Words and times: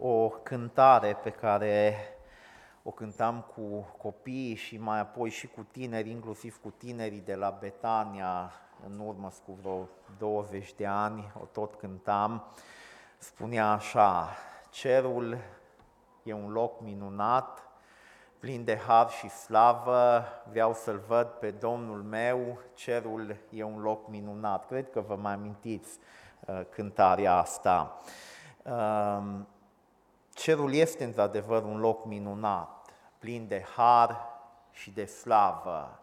o 0.00 0.28
cântare 0.28 1.18
pe 1.22 1.30
care 1.30 1.96
o 2.82 2.90
cântam 2.90 3.46
cu 3.54 3.94
copiii 3.98 4.54
și 4.54 4.78
mai 4.78 5.00
apoi 5.00 5.30
și 5.30 5.46
cu 5.46 5.66
tineri, 5.70 6.10
inclusiv 6.10 6.60
cu 6.62 6.70
tinerii 6.70 7.20
de 7.20 7.34
la 7.34 7.56
Betania, 7.60 8.52
în 8.86 8.98
urmă 9.06 9.28
cu 9.46 9.58
vreo 9.60 9.88
20 10.18 10.74
de 10.74 10.86
ani, 10.86 11.32
o 11.42 11.44
tot 11.52 11.74
cântam, 11.74 12.44
spunea 13.18 13.70
așa, 13.70 14.28
cerul 14.70 15.38
e 16.22 16.32
un 16.32 16.50
loc 16.50 16.80
minunat, 16.80 17.62
plin 18.38 18.64
de 18.64 18.76
har 18.76 19.10
și 19.10 19.28
slavă, 19.28 20.24
vreau 20.50 20.74
să-L 20.74 21.02
văd 21.06 21.26
pe 21.26 21.50
Domnul 21.50 22.02
meu, 22.02 22.58
cerul 22.74 23.36
e 23.50 23.62
un 23.62 23.80
loc 23.80 24.08
minunat. 24.08 24.66
Cred 24.66 24.90
că 24.90 25.00
vă 25.00 25.16
mai 25.16 25.32
amintiți 25.32 25.98
uh, 26.46 26.60
cântarea 26.70 27.34
asta. 27.34 28.00
Uh, 28.62 29.40
cerul 30.38 30.74
este 30.74 31.04
într-adevăr 31.04 31.62
un 31.62 31.78
loc 31.78 32.04
minunat, 32.04 32.90
plin 33.18 33.46
de 33.48 33.64
har 33.76 34.16
și 34.70 34.90
de 34.90 35.04
slavă. 35.04 36.00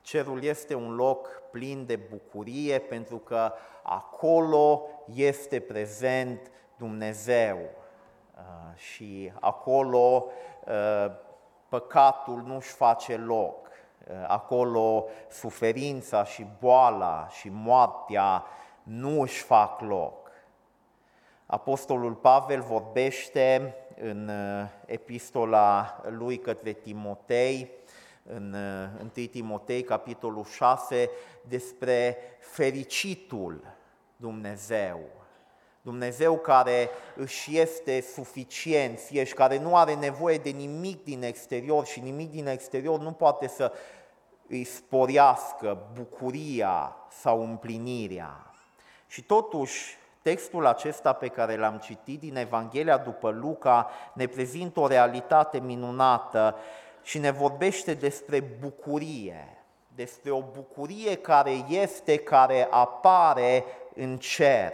Cerul 0.00 0.42
este 0.42 0.74
un 0.74 0.94
loc 0.94 1.28
plin 1.50 1.86
de 1.86 1.96
bucurie 1.96 2.78
pentru 2.78 3.16
că 3.16 3.52
acolo 3.82 4.82
este 5.14 5.60
prezent 5.60 6.50
Dumnezeu 6.76 7.58
uh, 7.58 8.76
și 8.76 9.32
acolo 9.40 10.26
uh, 10.66 11.12
păcatul 11.68 12.42
nu-și 12.46 12.72
face 12.72 13.16
loc. 13.16 13.66
Uh, 13.66 14.24
acolo 14.26 15.06
suferința 15.30 16.24
și 16.24 16.46
boala 16.60 17.28
și 17.30 17.48
moartea 17.48 18.44
nu 18.82 19.20
își 19.20 19.42
fac 19.42 19.80
loc. 19.80 20.27
Apostolul 21.50 22.14
Pavel 22.14 22.60
vorbește 22.60 23.74
în 24.00 24.30
epistola 24.86 26.00
lui 26.08 26.38
către 26.38 26.72
Timotei, 26.72 27.70
în 28.22 28.56
1 29.16 29.26
Timotei, 29.26 29.82
capitolul 29.82 30.44
6, 30.44 31.10
despre 31.42 32.16
fericitul 32.40 33.64
Dumnezeu. 34.16 35.00
Dumnezeu 35.82 36.38
care 36.38 36.88
își 37.16 37.58
este 37.58 38.00
suficient, 38.00 38.98
fie 38.98 39.24
și 39.24 39.34
care 39.34 39.58
nu 39.58 39.76
are 39.76 39.94
nevoie 39.94 40.38
de 40.38 40.50
nimic 40.50 41.04
din 41.04 41.22
exterior 41.22 41.86
și 41.86 42.00
nimic 42.00 42.30
din 42.30 42.46
exterior 42.46 43.00
nu 43.00 43.12
poate 43.12 43.48
să 43.48 43.72
îi 44.48 44.64
sporească 44.64 45.78
bucuria 45.94 46.96
sau 47.20 47.42
împlinirea. 47.42 48.52
Și 49.06 49.22
totuși, 49.22 49.96
textul 50.22 50.66
acesta 50.66 51.12
pe 51.12 51.28
care 51.28 51.56
l-am 51.56 51.78
citit 51.78 52.20
din 52.20 52.36
Evanghelia 52.36 52.96
după 52.96 53.30
Luca 53.30 53.90
ne 54.12 54.26
prezintă 54.26 54.80
o 54.80 54.86
realitate 54.86 55.58
minunată 55.58 56.56
și 57.02 57.18
ne 57.18 57.30
vorbește 57.30 57.94
despre 57.94 58.40
bucurie, 58.40 59.64
despre 59.94 60.30
o 60.30 60.42
bucurie 60.42 61.16
care 61.16 61.50
este, 61.68 62.16
care 62.16 62.68
apare 62.70 63.64
în 63.94 64.16
cer. 64.18 64.72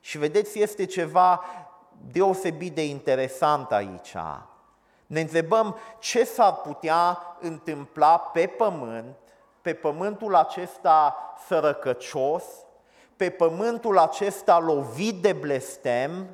Și 0.00 0.18
vedeți, 0.18 0.60
este 0.60 0.84
ceva 0.84 1.44
deosebit 2.12 2.74
de 2.74 2.84
interesant 2.84 3.72
aici. 3.72 4.16
Ne 5.06 5.20
întrebăm 5.20 5.76
ce 5.98 6.24
s-ar 6.24 6.54
putea 6.54 7.18
întâmpla 7.40 8.18
pe 8.18 8.46
pământ, 8.46 9.16
pe 9.62 9.74
pământul 9.74 10.34
acesta 10.34 11.16
sărăcăcios, 11.46 12.44
pe 13.18 13.30
pământul 13.30 13.98
acesta 13.98 14.58
lovit 14.58 15.22
de 15.22 15.32
blestem, 15.32 16.28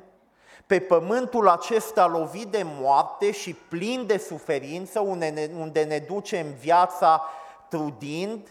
pe 0.65 0.79
pământul 0.79 1.47
acesta 1.47 2.07
lovit 2.07 2.47
de 2.47 2.61
moarte 2.65 3.31
și 3.31 3.53
plin 3.53 4.05
de 4.05 4.17
suferință, 4.17 4.99
unde 4.99 5.29
ne, 5.29 5.49
unde 5.59 5.83
ne 5.83 5.99
ducem 5.99 6.51
viața 6.51 7.23
trudind, 7.69 8.47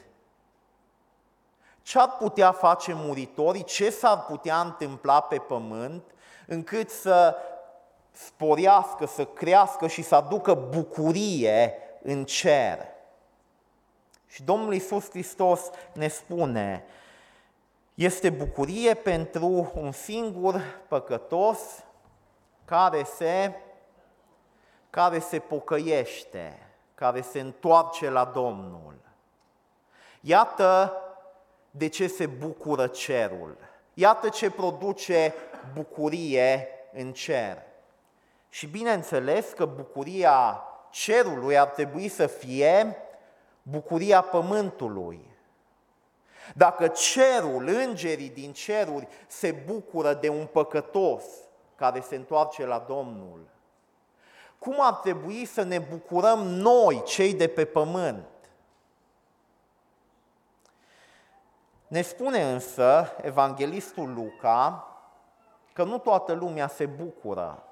ce 1.83 1.99
ar 1.99 2.17
putea 2.19 2.53
face 2.53 2.93
muritorii, 2.95 3.65
ce 3.65 3.91
s-ar 3.91 4.25
putea 4.25 4.61
întâmpla 4.61 5.21
pe 5.21 5.39
pământ, 5.39 6.03
încât 6.47 6.91
să 6.91 7.37
sporească, 8.11 9.07
să 9.07 9.25
crească 9.25 9.87
și 9.87 10.03
să 10.03 10.15
aducă 10.15 10.55
bucurie 10.55 11.75
în 12.03 12.25
cer. 12.25 12.79
Și 14.27 14.43
Domnul 14.43 14.73
Iisus 14.73 15.11
Hristos 15.11 15.61
ne 15.93 16.09
spune, 16.09 16.85
este 17.95 18.31
bucurie 18.31 18.95
pentru 18.95 19.71
un 19.75 19.93
singur 19.93 20.61
păcătos 20.89 21.59
care 22.65 23.03
se, 23.03 23.55
care 24.91 25.19
se 25.19 25.39
pocăiește, 25.39 26.59
care 26.95 27.21
se 27.21 27.41
întoarce 27.41 28.11
la 28.11 28.25
Domnul. 28.25 28.95
Iată 30.21 30.97
de 31.71 31.89
ce 31.89 32.07
se 32.07 32.27
bucură 32.27 32.87
cerul. 32.87 33.57
Iată 33.95 34.29
ce 34.29 34.51
produce 34.51 35.35
bucurie 35.75 36.69
în 36.93 37.13
cer. 37.13 37.63
Și 38.49 38.67
bineînțeles 38.67 39.53
că 39.53 39.65
bucuria 39.65 40.63
cerului 40.91 41.59
ar 41.59 41.67
trebui 41.67 42.09
să 42.09 42.27
fie 42.27 42.97
bucuria 43.63 44.21
pământului. 44.21 45.34
Dacă 46.55 46.89
cerul, 46.89 47.69
îngerii 47.69 48.31
din 48.31 48.53
ceruri 48.53 49.09
se 49.27 49.51
bucură 49.67 50.15
de 50.15 50.29
un 50.29 50.47
păcătos, 50.47 51.25
care 51.75 52.01
se 52.01 52.17
întoarce 52.17 52.67
la 52.67 52.79
Domnul. 52.79 53.41
Cum 54.59 54.77
ar 54.79 54.93
trebui 54.93 55.45
să 55.45 55.63
ne 55.63 55.79
bucurăm 55.79 56.47
noi, 56.47 57.03
cei 57.03 57.35
de 57.35 57.49
pe 57.49 57.65
pământ? 57.65 58.27
Ne 61.87 62.03
spune 62.03 62.53
însă 62.53 63.13
evanghelistul 63.23 64.13
Luca 64.15 64.89
că 65.73 65.85
nu 65.85 65.99
toată 65.99 66.33
lumea 66.33 66.69
se 66.69 66.87
bucură 66.87 67.63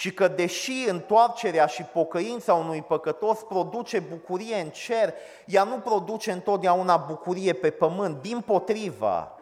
și 0.00 0.14
că 0.14 0.28
deși 0.28 0.88
întoarcerea 0.88 1.66
și 1.66 1.82
pocăința 1.82 2.54
unui 2.54 2.82
păcătos 2.82 3.42
produce 3.42 3.98
bucurie 3.98 4.56
în 4.60 4.68
cer, 4.68 5.14
ea 5.46 5.64
nu 5.64 5.78
produce 5.78 6.32
întotdeauna 6.32 6.96
bucurie 6.96 7.52
pe 7.52 7.70
pământ, 7.70 8.22
din 8.22 8.40
potrivă. 8.40 9.38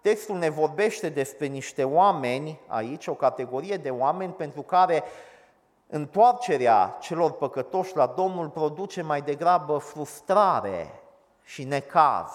Textul 0.00 0.38
ne 0.38 0.48
vorbește 0.48 1.08
despre 1.08 1.46
niște 1.46 1.84
oameni 1.84 2.60
aici, 2.66 3.06
o 3.06 3.14
categorie 3.14 3.76
de 3.76 3.90
oameni 3.90 4.32
pentru 4.32 4.62
care 4.62 5.04
întoarcerea 5.86 6.96
celor 7.00 7.32
păcătoși 7.32 7.96
la 7.96 8.06
Domnul 8.06 8.48
produce 8.48 9.02
mai 9.02 9.22
degrabă 9.22 9.78
frustrare 9.78 11.00
și 11.44 11.64
necaz. 11.64 12.30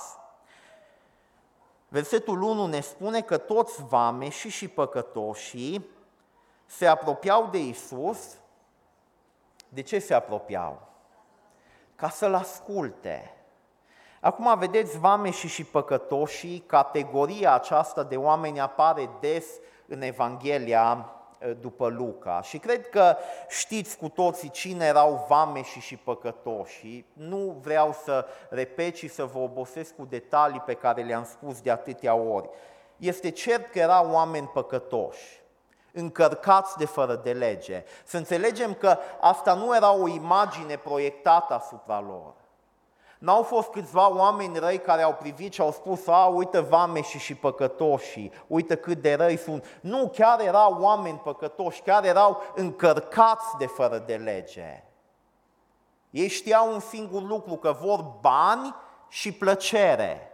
Versetul 1.87 2.41
1 2.41 2.65
ne 2.65 2.79
spune 2.79 3.21
că 3.21 3.37
toți 3.37 3.83
vameșii 3.89 4.49
și 4.49 4.67
păcătoșii 4.67 5.95
se 6.67 6.87
apropiau 6.87 7.47
de 7.51 7.57
Isus. 7.57 8.37
De 9.69 9.81
ce 9.81 9.99
se 9.99 10.13
apropiau? 10.13 10.81
Ca 11.95 12.09
să-L 12.09 12.33
asculte, 12.33 13.37
Acum 14.19 14.57
vedeți 14.57 14.99
vameșii 14.99 15.49
și 15.49 15.63
păcătoșii, 15.63 16.63
categoria 16.65 17.53
aceasta 17.53 18.03
de 18.03 18.15
oameni 18.15 18.59
apare 18.59 19.09
des 19.19 19.45
în 19.87 20.01
Evanghelia 20.01 21.11
ă, 21.49 21.53
după 21.53 21.87
Luca. 21.87 22.41
Și 22.41 22.57
cred 22.57 22.89
că 22.89 23.15
știți 23.49 23.97
cu 23.97 24.09
toții 24.09 24.49
cine 24.49 24.85
erau 24.85 25.25
vameșii 25.29 25.81
și 25.81 25.95
păcătoșii. 25.95 27.05
Nu 27.13 27.57
vreau 27.61 27.93
să 28.03 28.25
repet 28.49 28.95
și 28.95 29.07
să 29.07 29.25
vă 29.25 29.39
obosesc 29.39 29.95
cu 29.95 30.05
detalii 30.05 30.63
pe 30.65 30.73
care 30.73 31.03
le-am 31.03 31.23
spus 31.23 31.61
de 31.61 31.71
atâtea 31.71 32.15
ori. 32.15 32.49
Este 32.97 33.29
cert 33.29 33.71
că 33.71 33.79
erau 33.79 34.11
oameni 34.11 34.47
păcătoși, 34.47 35.41
încărcați 35.93 36.77
de 36.77 36.85
fără 36.85 37.15
de 37.15 37.31
lege. 37.31 37.83
Să 38.03 38.17
înțelegem 38.17 38.73
că 38.73 38.97
asta 39.19 39.53
nu 39.53 39.75
era 39.75 39.93
o 39.93 40.07
imagine 40.07 40.75
proiectată 40.75 41.53
asupra 41.53 41.99
lor. 41.99 42.33
N-au 43.19 43.43
fost 43.43 43.69
câțiva 43.69 44.15
oameni 44.15 44.59
răi 44.59 44.77
care 44.77 45.01
au 45.01 45.13
privit 45.13 45.53
și 45.53 45.61
au 45.61 45.71
spus, 45.71 46.07
a, 46.07 46.25
uite 46.25 46.59
vameșii 46.59 47.19
și 47.19 47.35
păcătoșii, 47.35 48.31
uite 48.47 48.75
cât 48.75 49.01
de 49.01 49.13
răi 49.13 49.37
sunt. 49.37 49.65
Nu, 49.81 50.11
chiar 50.15 50.39
erau 50.39 50.77
oameni 50.79 51.21
păcătoși, 51.23 51.81
chiar 51.81 52.03
erau 52.03 52.41
încărcați 52.55 53.57
de 53.57 53.65
fără 53.65 53.97
de 53.97 54.15
lege. 54.15 54.83
Ei 56.09 56.27
știau 56.27 56.73
un 56.73 56.79
singur 56.79 57.21
lucru, 57.21 57.55
că 57.55 57.77
vor 57.81 58.05
bani 58.21 58.75
și 59.07 59.31
plăcere. 59.31 60.31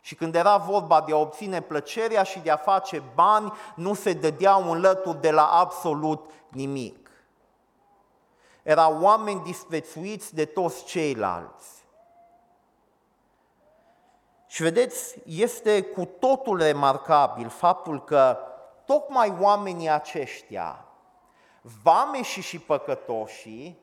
Și 0.00 0.14
când 0.14 0.34
era 0.34 0.56
vorba 0.56 1.00
de 1.00 1.12
a 1.12 1.16
obține 1.16 1.60
plăcerea 1.60 2.22
și 2.22 2.38
de 2.38 2.50
a 2.50 2.56
face 2.56 3.02
bani, 3.14 3.52
nu 3.74 3.94
se 3.94 4.12
dădeau 4.12 4.70
înlături 4.70 5.20
de 5.20 5.30
la 5.30 5.46
absolut 5.46 6.30
nimic 6.48 7.00
erau 8.62 9.02
oameni 9.02 9.42
disprețuiți 9.42 10.34
de 10.34 10.44
toți 10.44 10.84
ceilalți. 10.84 11.68
Și 14.46 14.62
vedeți, 14.62 15.18
este 15.24 15.82
cu 15.82 16.04
totul 16.04 16.58
remarcabil 16.58 17.48
faptul 17.48 18.04
că 18.04 18.38
tocmai 18.84 19.36
oamenii 19.40 19.88
aceștia, 19.88 20.84
vameșii 21.82 22.42
și 22.42 22.58
păcătoșii, 22.58 23.78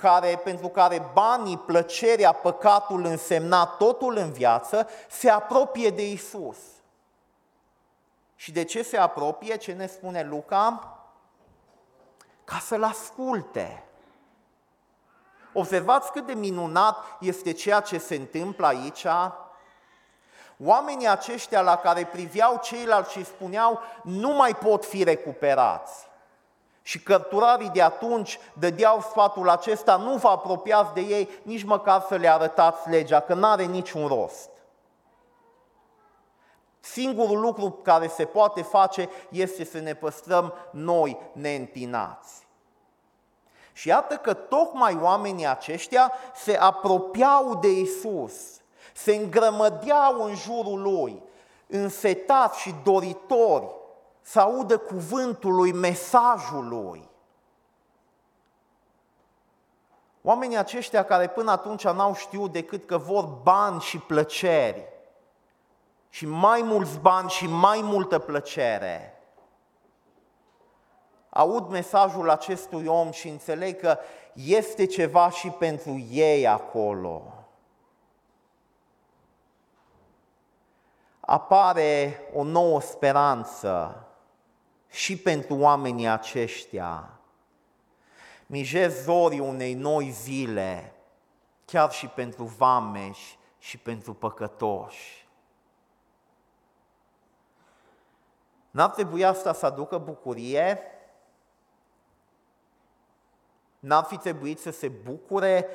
care, 0.00 0.40
pentru 0.44 0.68
care 0.68 1.10
banii, 1.12 1.58
plăcerea, 1.58 2.32
păcatul 2.32 3.04
însemna 3.04 3.66
totul 3.66 4.16
în 4.16 4.32
viață, 4.32 4.88
se 5.08 5.30
apropie 5.30 5.90
de 5.90 6.10
Isus. 6.10 6.56
Și 8.34 8.52
de 8.52 8.64
ce 8.64 8.82
se 8.82 8.96
apropie? 8.96 9.56
Ce 9.56 9.72
ne 9.72 9.86
spune 9.86 10.22
Luca? 10.22 10.98
Ca 12.44 12.58
să-L 12.58 12.82
asculte. 12.82 13.84
Observați 15.52 16.12
cât 16.12 16.26
de 16.26 16.32
minunat 16.32 16.96
este 17.20 17.52
ceea 17.52 17.80
ce 17.80 17.98
se 17.98 18.14
întâmplă 18.14 18.66
aici. 18.66 19.06
Oamenii 20.64 21.08
aceștia 21.08 21.60
la 21.60 21.76
care 21.76 22.04
priveau 22.04 22.58
ceilalți 22.62 23.12
și 23.12 23.24
spuneau 23.24 23.80
nu 24.02 24.28
mai 24.28 24.54
pot 24.54 24.84
fi 24.84 25.04
recuperați. 25.04 26.09
Și 26.90 27.00
cărturarii 27.00 27.68
de 27.68 27.82
atunci 27.82 28.38
dădeau 28.52 29.00
sfatul 29.00 29.48
acesta, 29.48 29.96
nu 29.96 30.16
vă 30.16 30.28
apropiați 30.28 30.92
de 30.92 31.00
ei, 31.00 31.28
nici 31.42 31.62
măcar 31.62 32.04
să 32.08 32.14
le 32.16 32.28
arătați 32.28 32.88
legea, 32.88 33.20
că 33.20 33.34
nu 33.34 33.46
are 33.46 33.64
niciun 33.64 34.06
rost. 34.06 34.50
Singurul 36.80 37.40
lucru 37.40 37.70
care 37.70 38.06
se 38.06 38.24
poate 38.24 38.62
face 38.62 39.08
este 39.28 39.64
să 39.64 39.78
ne 39.78 39.94
păstrăm 39.94 40.54
noi 40.70 41.18
neîntinați. 41.32 42.46
Și 43.72 43.88
iată 43.88 44.16
că 44.16 44.34
tocmai 44.34 44.98
oamenii 45.00 45.46
aceștia 45.46 46.12
se 46.34 46.56
apropiau 46.56 47.54
de 47.54 47.70
Isus, 47.70 48.60
se 48.94 49.14
îngrămădeau 49.14 50.22
în 50.22 50.34
jurul 50.34 50.82
lui, 50.82 51.22
însetați 51.66 52.60
și 52.60 52.74
doritori 52.84 53.78
să 54.30 54.40
audă 54.40 54.78
cuvântul 54.78 55.54
lui, 55.54 55.72
mesajul 55.72 56.68
lui. 56.68 57.08
Oamenii 60.22 60.56
aceștia 60.56 61.04
care 61.04 61.28
până 61.28 61.50
atunci 61.50 61.84
n-au 61.84 62.14
știut 62.14 62.52
decât 62.52 62.86
că 62.86 62.98
vor 62.98 63.24
bani 63.24 63.80
și 63.80 63.98
plăceri, 63.98 64.88
și 66.08 66.26
mai 66.26 66.62
mulți 66.62 66.98
bani 66.98 67.28
și 67.30 67.46
mai 67.46 67.80
multă 67.82 68.18
plăcere, 68.18 69.22
aud 71.30 71.68
mesajul 71.68 72.30
acestui 72.30 72.86
om 72.86 73.10
și 73.10 73.28
înțeleg 73.28 73.80
că 73.80 73.98
este 74.32 74.86
ceva 74.86 75.30
și 75.30 75.48
pentru 75.48 76.06
ei 76.10 76.46
acolo. 76.46 77.22
Apare 81.20 82.20
o 82.34 82.42
nouă 82.42 82.80
speranță 82.80 84.04
și 84.90 85.16
pentru 85.16 85.56
oamenii 85.58 86.08
aceștia. 86.08 87.10
Mijez 88.46 89.02
zorii 89.02 89.40
unei 89.40 89.74
noi 89.74 90.10
zile, 90.10 90.94
chiar 91.64 91.90
și 91.90 92.06
pentru 92.06 92.44
vameși 92.44 93.38
și 93.58 93.78
pentru 93.78 94.14
păcătoși. 94.14 95.28
N-ar 98.70 98.90
trebui 98.90 99.24
asta 99.24 99.52
să 99.52 99.66
aducă 99.66 99.98
bucurie? 99.98 100.80
N-ar 103.78 104.04
fi 104.04 104.16
trebuit 104.16 104.58
să 104.58 104.70
se 104.70 104.88
bucure 104.88 105.68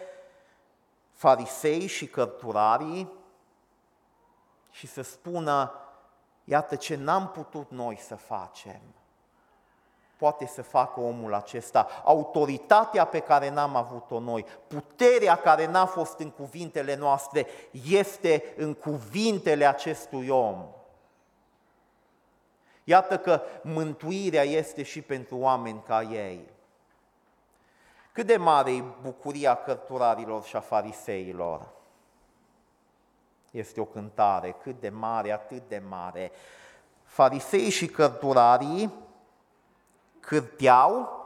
farisei 1.12 1.88
și 1.88 2.08
cărturarii 2.08 3.12
și 4.72 4.88
să 4.88 5.02
spună, 5.02 5.72
iată 6.44 6.76
ce 6.76 6.96
n-am 6.96 7.32
putut 7.32 7.72
noi 7.72 7.98
să 7.98 8.16
facem 8.16 8.82
poate 10.18 10.46
să 10.46 10.62
facă 10.62 11.00
omul 11.00 11.34
acesta, 11.34 11.88
autoritatea 12.04 13.06
pe 13.06 13.20
care 13.20 13.50
n-am 13.50 13.76
avut-o 13.76 14.20
noi, 14.20 14.46
puterea 14.68 15.36
care 15.36 15.68
n-a 15.68 15.86
fost 15.86 16.20
în 16.20 16.30
cuvintele 16.30 16.96
noastre, 16.96 17.48
este 17.90 18.54
în 18.58 18.74
cuvintele 18.74 19.66
acestui 19.66 20.28
om. 20.30 20.66
Iată 22.84 23.18
că 23.18 23.42
mântuirea 23.62 24.44
este 24.44 24.84
și 24.84 25.02
pentru 25.02 25.38
oameni 25.38 25.84
ca 25.88 26.02
ei. 26.02 26.54
Cât 28.12 28.26
de 28.26 28.38
mare 28.38 28.72
e 28.72 28.84
bucuria 29.02 29.56
cărturarilor 29.56 30.44
și 30.44 30.56
a 30.56 30.60
fariseilor? 30.60 31.68
Este 33.52 33.82
o 33.82 33.86
cântare, 33.86 34.56
cât 34.62 34.80
de 34.80 34.90
mare, 34.90 35.32
atât 35.32 35.68
de 35.68 35.82
mare. 35.90 36.32
Farisei 37.04 37.70
și 37.70 37.88
cărturarii 37.88 38.94
cârteau 40.26 41.24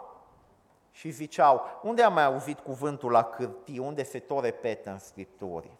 și 0.91 1.09
ziceau, 1.09 1.79
unde 1.81 2.03
am 2.03 2.13
mai 2.13 2.25
auzit 2.25 2.59
cuvântul 2.59 3.11
la 3.11 3.23
cârtii, 3.23 3.79
unde 3.79 4.03
se 4.03 4.19
tot 4.19 4.43
repetă 4.43 4.89
în 4.89 4.99
Scripturi? 4.99 5.71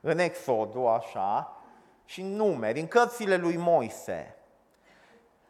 În 0.00 0.18
Exodul, 0.18 0.86
așa, 0.86 1.56
și 2.04 2.20
în 2.20 2.36
numeri, 2.36 2.80
în 2.80 2.88
cărțile 2.88 3.36
lui 3.36 3.56
Moise. 3.56 4.36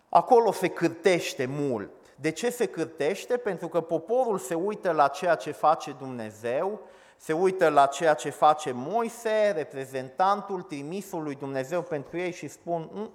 Acolo 0.08 0.52
se 0.52 0.68
cârtește 0.68 1.46
mult. 1.46 1.90
De 2.16 2.30
ce 2.30 2.50
se 2.50 2.66
cârtește? 2.66 3.36
Pentru 3.36 3.68
că 3.68 3.80
poporul 3.80 4.38
se 4.38 4.54
uită 4.54 4.92
la 4.92 5.08
ceea 5.08 5.34
ce 5.34 5.50
face 5.50 5.92
Dumnezeu, 5.92 6.80
se 7.16 7.32
uită 7.32 7.68
la 7.68 7.86
ceea 7.86 8.14
ce 8.14 8.30
face 8.30 8.72
Moise, 8.72 9.52
reprezentantul, 9.54 10.62
trimisul 10.62 11.22
lui 11.22 11.34
Dumnezeu 11.34 11.82
pentru 11.82 12.18
ei 12.18 12.32
și 12.32 12.48
spun, 12.48 12.88
mm, 12.92 13.10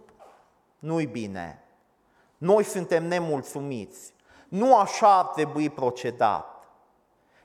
nu-i 0.80 1.06
bine, 1.06 1.63
noi 2.44 2.64
suntem 2.64 3.08
nemulțumiți. 3.08 4.14
Nu 4.48 4.78
așa 4.78 5.18
ar 5.18 5.26
trebui 5.26 5.70
procedat. 5.70 6.68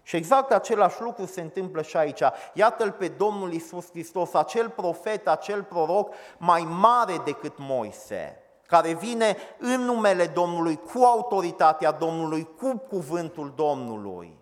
Și 0.03 0.17
exact 0.17 0.53
același 0.53 1.01
lucru 1.01 1.27
se 1.27 1.41
întâmplă 1.41 1.83
și 1.83 1.97
aici. 1.97 2.23
Iată-l 2.55 2.93
pe 2.93 3.09
Domnul 3.09 3.53
Isus 3.53 3.91
Hristos, 3.91 4.35
acel 4.35 4.69
profet, 4.69 5.29
acel 5.29 5.63
proroc 5.63 6.15
mai 6.39 6.63
mare 6.63 7.17
decât 7.25 7.53
Moise, 7.57 8.43
care 8.67 8.93
vine 8.93 9.37
în 9.59 9.81
numele 9.81 10.27
Domnului, 10.27 10.77
cu 10.77 11.03
autoritatea 11.03 11.91
Domnului, 11.91 12.49
cu 12.57 12.77
cuvântul 12.77 13.53
Domnului. 13.57 14.39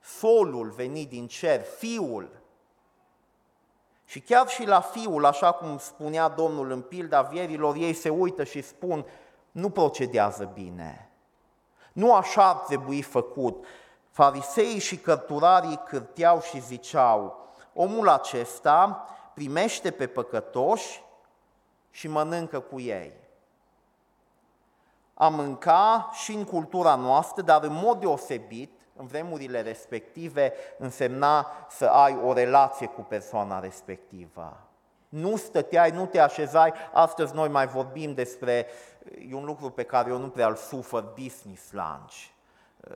Solul 0.00 0.72
venit 0.76 1.08
din 1.08 1.26
cer, 1.26 1.62
Fiul, 1.62 2.41
și 4.12 4.20
chiar 4.20 4.48
și 4.48 4.66
la 4.66 4.80
fiul, 4.80 5.24
așa 5.24 5.52
cum 5.52 5.78
spunea 5.78 6.28
Domnul 6.28 6.70
în 6.70 6.80
pilda 6.80 7.22
vierilor, 7.22 7.74
ei 7.74 7.92
se 7.92 8.08
uită 8.08 8.44
și 8.44 8.62
spun, 8.62 9.06
nu 9.50 9.70
procedează 9.70 10.50
bine. 10.54 11.10
Nu 11.92 12.14
așa 12.14 12.48
ar 12.48 12.54
trebui 12.54 13.02
făcut. 13.02 13.64
Fariseii 14.10 14.78
și 14.78 14.96
cărturarii 14.96 15.80
cârteau 15.86 16.40
și 16.40 16.60
ziceau, 16.60 17.48
omul 17.74 18.08
acesta 18.08 19.06
primește 19.34 19.90
pe 19.90 20.06
păcătoși 20.06 21.02
și 21.90 22.08
mănâncă 22.08 22.60
cu 22.60 22.80
ei. 22.80 23.12
A 25.14 25.28
mânca 25.28 26.10
și 26.12 26.32
în 26.32 26.44
cultura 26.44 26.94
noastră, 26.94 27.42
dar 27.42 27.62
în 27.62 27.74
mod 27.82 28.00
deosebit, 28.00 28.80
în 28.96 29.06
vremurile 29.06 29.60
respective 29.60 30.52
însemna 30.78 31.46
să 31.70 31.86
ai 31.86 32.18
o 32.24 32.32
relație 32.32 32.86
cu 32.86 33.00
persoana 33.00 33.60
respectivă. 33.60 34.66
Nu 35.08 35.36
stăteai, 35.36 35.90
nu 35.90 36.06
te 36.06 36.18
așezai, 36.18 36.72
astăzi 36.92 37.34
noi 37.34 37.48
mai 37.48 37.66
vorbim 37.66 38.14
despre, 38.14 38.66
e 39.28 39.34
un 39.34 39.44
lucru 39.44 39.70
pe 39.70 39.82
care 39.82 40.10
eu 40.10 40.18
nu 40.18 40.28
prea 40.28 40.48
îl 40.48 40.56
sufăr, 40.56 41.04
business 41.22 41.72
lunch 41.72 42.31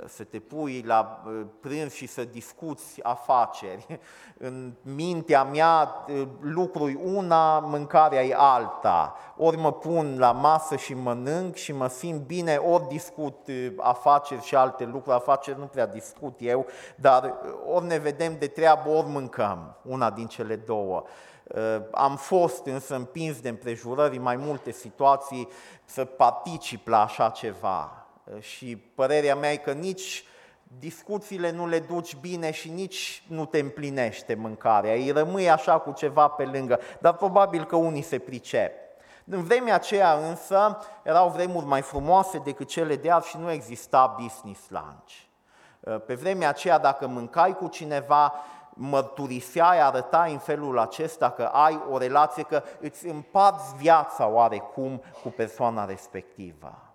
să 0.06 0.24
te 0.24 0.38
pui 0.38 0.82
la 0.86 1.22
prânz 1.60 1.92
și 1.92 2.06
să 2.06 2.24
discuți 2.24 3.02
afaceri. 3.02 3.86
În 4.38 4.72
mintea 4.82 5.44
mea 5.44 6.04
lucruri 6.40 6.98
una, 7.04 7.58
mâncarea 7.58 8.24
e 8.24 8.34
alta. 8.36 9.16
Ori 9.36 9.56
mă 9.56 9.72
pun 9.72 10.18
la 10.18 10.32
masă 10.32 10.76
și 10.76 10.94
mănânc 10.94 11.54
și 11.54 11.72
mă 11.72 11.88
simt 11.88 12.26
bine, 12.26 12.56
ori 12.56 12.88
discut 12.88 13.48
afaceri 13.76 14.42
și 14.42 14.56
alte 14.56 14.84
lucruri. 14.84 15.16
Afaceri 15.16 15.58
nu 15.58 15.66
prea 15.66 15.86
discut 15.86 16.34
eu, 16.38 16.66
dar 16.96 17.34
ori 17.66 17.86
ne 17.86 17.98
vedem 17.98 18.36
de 18.38 18.46
treabă, 18.46 18.88
ori 18.88 19.08
mâncăm, 19.08 19.76
una 19.82 20.10
din 20.10 20.26
cele 20.26 20.56
două. 20.56 21.04
Am 21.90 22.16
fost 22.16 22.66
însă 22.66 22.94
împins 22.94 23.40
de 23.40 23.48
împrejurări 23.48 24.16
în 24.16 24.22
mai 24.22 24.36
multe 24.36 24.70
situații 24.70 25.48
să 25.84 26.04
particip 26.04 26.88
la 26.88 27.02
așa 27.02 27.28
ceva 27.28 28.05
și 28.40 28.76
părerea 28.76 29.36
mea 29.36 29.52
e 29.52 29.56
că 29.56 29.72
nici 29.72 30.24
discuțiile 30.78 31.50
nu 31.50 31.66
le 31.66 31.78
duci 31.78 32.16
bine 32.16 32.50
și 32.50 32.70
nici 32.70 33.22
nu 33.28 33.44
te 33.44 33.58
împlinește 33.58 34.34
mâncarea, 34.34 34.92
îi 34.92 35.10
rămâi 35.10 35.50
așa 35.50 35.78
cu 35.78 35.92
ceva 35.92 36.28
pe 36.28 36.44
lângă, 36.44 36.80
dar 37.00 37.14
probabil 37.14 37.64
că 37.64 37.76
unii 37.76 38.02
se 38.02 38.18
pricep. 38.18 38.72
În 39.24 39.42
vremea 39.42 39.74
aceea 39.74 40.12
însă 40.12 40.78
erau 41.02 41.28
vremuri 41.28 41.66
mai 41.66 41.82
frumoase 41.82 42.38
decât 42.38 42.68
cele 42.68 42.96
de 42.96 43.10
azi 43.10 43.28
și 43.28 43.36
nu 43.36 43.50
exista 43.50 44.16
business 44.20 44.60
lunch. 44.68 45.12
Pe 46.06 46.14
vremea 46.14 46.48
aceea 46.48 46.78
dacă 46.78 47.06
mâncai 47.06 47.56
cu 47.56 47.66
cineva, 47.66 48.32
mărturiseai, 48.70 49.80
arătai 49.80 50.32
în 50.32 50.38
felul 50.38 50.78
acesta 50.78 51.30
că 51.30 51.42
ai 51.42 51.82
o 51.90 51.98
relație, 51.98 52.42
că 52.42 52.62
îți 52.80 53.06
împarți 53.06 53.76
viața 53.76 54.26
oarecum 54.26 55.02
cu 55.22 55.28
persoana 55.28 55.84
respectivă. 55.84 56.85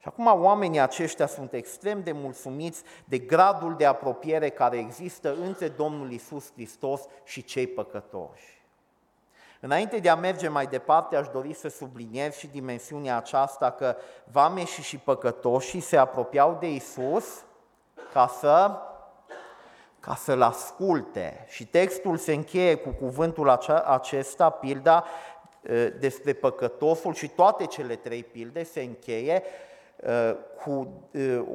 Și 0.00 0.08
acum 0.08 0.26
oamenii 0.26 0.80
aceștia 0.80 1.26
sunt 1.26 1.52
extrem 1.52 2.02
de 2.02 2.12
mulțumiți 2.12 2.82
de 3.04 3.18
gradul 3.18 3.76
de 3.76 3.86
apropiere 3.86 4.48
care 4.48 4.76
există 4.76 5.34
între 5.34 5.68
Domnul 5.68 6.10
Isus 6.12 6.52
Hristos 6.52 7.00
și 7.24 7.44
cei 7.44 7.66
păcătoși. 7.66 8.62
Înainte 9.60 9.98
de 9.98 10.08
a 10.08 10.14
merge 10.14 10.48
mai 10.48 10.66
departe, 10.66 11.16
aș 11.16 11.28
dori 11.28 11.54
să 11.54 11.68
subliniez 11.68 12.36
și 12.36 12.46
dimensiunea 12.46 13.16
aceasta 13.16 13.70
că 13.70 13.96
vameșii 14.32 14.82
și 14.82 14.98
păcătoșii 14.98 15.80
se 15.80 15.96
apropiau 15.96 16.56
de 16.60 16.70
Isus 16.70 17.44
ca 18.12 18.26
să 18.26 18.80
ca 20.00 20.14
să-l 20.14 20.42
asculte. 20.42 21.44
Și 21.48 21.66
textul 21.66 22.16
se 22.16 22.32
încheie 22.32 22.74
cu 22.74 22.88
cuvântul 22.88 23.48
acesta, 23.84 24.50
pilda 24.50 25.04
despre 25.98 26.32
păcătosul 26.32 27.14
și 27.14 27.28
toate 27.28 27.66
cele 27.66 27.96
trei 27.96 28.24
pilde 28.24 28.62
se 28.62 28.80
încheie 28.80 29.42
cu 30.64 30.88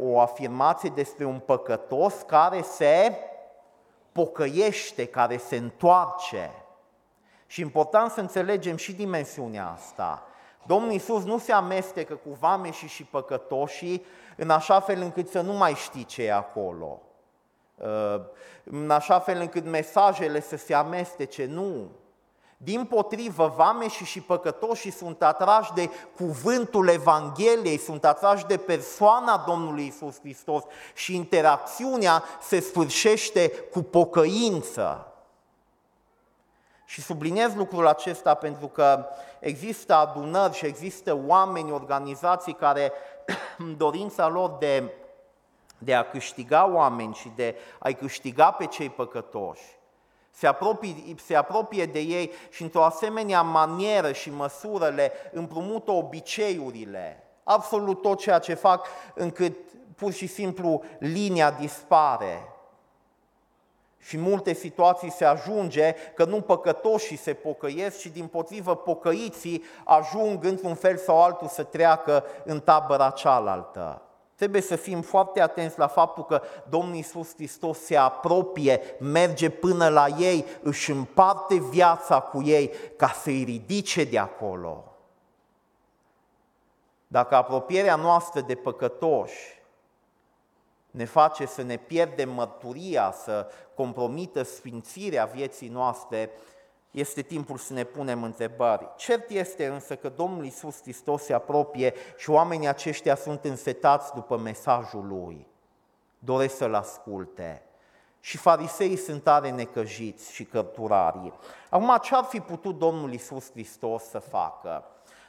o 0.01 0.19
afirmație 0.19 0.91
despre 0.95 1.25
un 1.25 1.39
păcătos 1.39 2.13
care 2.25 2.61
se 2.61 3.17
pocăiește, 4.11 5.05
care 5.05 5.37
se 5.37 5.55
întoarce. 5.55 6.51
Și 7.45 7.61
important 7.61 8.11
să 8.11 8.19
înțelegem 8.19 8.75
și 8.75 8.93
dimensiunea 8.93 9.67
asta. 9.75 10.23
Domnul 10.65 10.91
Iisus 10.91 11.23
nu 11.23 11.37
se 11.37 11.51
amestecă 11.51 12.13
cu 12.13 12.37
vameșii 12.39 12.87
și 12.87 13.03
păcătoșii 13.03 14.05
în 14.35 14.49
așa 14.49 14.79
fel 14.79 15.01
încât 15.01 15.29
să 15.29 15.41
nu 15.41 15.53
mai 15.53 15.73
știi 15.73 16.03
ce 16.03 16.23
e 16.23 16.33
acolo. 16.33 17.01
Uh, 17.75 18.21
în 18.63 18.91
așa 18.91 19.19
fel 19.19 19.39
încât 19.39 19.65
mesajele 19.65 20.41
să 20.41 20.57
se 20.57 20.73
amestece, 20.73 21.45
nu. 21.45 21.89
Din 22.63 22.85
potrivă, 22.85 23.53
vameșii 23.55 24.05
și 24.05 24.21
păcătoșii 24.21 24.91
sunt 24.91 25.23
atrași 25.23 25.73
de 25.73 25.89
cuvântul 26.15 26.87
Evangheliei, 26.87 27.77
sunt 27.77 28.05
atrași 28.05 28.45
de 28.45 28.57
persoana 28.57 29.43
Domnului 29.47 29.85
Isus 29.85 30.19
Hristos 30.19 30.63
și 30.93 31.15
interacțiunea 31.15 32.23
se 32.41 32.59
sfârșește 32.59 33.49
cu 33.71 33.81
pocăință. 33.81 35.07
Și 36.85 37.01
subliniez 37.01 37.53
lucrul 37.55 37.87
acesta 37.87 38.33
pentru 38.33 38.67
că 38.67 39.05
există 39.39 39.95
adunări 39.95 40.53
și 40.53 40.65
există 40.65 41.19
oameni, 41.25 41.71
organizații 41.71 42.53
care, 42.53 42.91
în 43.57 43.77
dorința 43.77 44.27
lor 44.27 44.55
de, 44.59 44.93
de 45.77 45.93
a 45.93 46.09
câștiga 46.09 46.71
oameni 46.73 47.13
și 47.13 47.31
de 47.35 47.55
a-i 47.79 47.95
câștiga 47.95 48.51
pe 48.51 48.65
cei 48.65 48.89
păcătoși, 48.89 49.77
se 50.35 50.47
apropie, 50.47 50.95
se 51.25 51.35
apropie 51.35 51.85
de 51.85 51.99
ei 51.99 52.31
și 52.49 52.61
într-o 52.61 52.83
asemenea 52.83 53.41
manieră 53.41 54.11
și 54.11 54.31
măsură 54.31 54.87
le 54.87 55.11
împrumută 55.31 55.91
obiceiurile, 55.91 57.23
absolut 57.43 58.01
tot 58.01 58.19
ceea 58.19 58.39
ce 58.39 58.53
fac 58.53 58.87
încât 59.13 59.57
pur 59.95 60.11
și 60.11 60.27
simplu 60.27 60.83
linia 60.99 61.51
dispare, 61.51 62.47
și 64.05 64.15
în 64.15 64.21
multe 64.21 64.53
situații 64.53 65.11
se 65.11 65.25
ajunge 65.25 65.95
că 66.15 66.25
nu 66.25 66.41
păcătoșii 66.41 67.17
se 67.17 67.33
pocăiesc, 67.33 67.99
ci 67.99 68.07
din 68.07 68.27
potrivă 68.27 68.75
pocăiții 68.75 69.63
ajung 69.83 70.43
într-un 70.43 70.75
fel 70.75 70.97
sau 70.97 71.23
altul 71.23 71.47
să 71.47 71.63
treacă 71.63 72.23
în 72.43 72.59
tabăra 72.59 73.09
cealaltă. 73.09 74.01
Trebuie 74.43 74.63
să 74.63 74.75
fim 74.75 75.01
foarte 75.01 75.41
atenți 75.41 75.79
la 75.79 75.87
faptul 75.87 76.25
că 76.25 76.41
Domnul 76.69 76.95
Iisus 76.95 77.33
Hristos 77.33 77.79
se 77.79 77.95
apropie, 77.95 78.81
merge 78.99 79.49
până 79.49 79.89
la 79.89 80.07
ei, 80.07 80.45
își 80.61 80.91
împarte 80.91 81.55
viața 81.55 82.19
cu 82.19 82.41
ei 82.41 82.71
ca 82.97 83.07
să-i 83.07 83.43
ridice 83.43 84.03
de 84.03 84.19
acolo. 84.19 84.83
Dacă 87.07 87.35
apropierea 87.35 87.95
noastră 87.95 88.41
de 88.41 88.55
păcătoși 88.55 89.61
ne 90.91 91.05
face 91.05 91.45
să 91.45 91.61
ne 91.61 91.77
pierdem 91.77 92.29
mărturia, 92.29 93.11
să 93.11 93.47
compromită 93.75 94.43
sfințirea 94.43 95.25
vieții 95.25 95.67
noastre, 95.67 96.29
este 96.93 97.21
timpul 97.21 97.57
să 97.57 97.73
ne 97.73 97.83
punem 97.83 98.23
întrebări. 98.23 98.89
Cert 98.95 99.29
este 99.29 99.65
însă 99.65 99.95
că 99.95 100.09
Domnul 100.09 100.43
Iisus 100.43 100.81
Hristos 100.81 101.23
se 101.23 101.33
apropie 101.33 101.93
și 102.17 102.29
oamenii 102.29 102.67
aceștia 102.67 103.15
sunt 103.15 103.43
însetați 103.43 104.13
după 104.13 104.37
mesajul 104.37 105.07
Lui. 105.07 105.47
Doresc 106.19 106.55
să-L 106.55 106.73
asculte. 106.73 107.61
Și 108.19 108.37
fariseii 108.37 108.95
sunt 108.95 109.23
tare 109.23 109.51
necăjiți 109.51 110.33
și 110.33 110.43
cărturarii. 110.43 111.33
Acum, 111.69 111.97
ce 112.01 112.15
ar 112.15 112.23
fi 112.23 112.39
putut 112.39 112.77
Domnul 112.77 113.11
Iisus 113.11 113.51
Hristos 113.51 114.03
să 114.03 114.19
facă? 114.19 114.85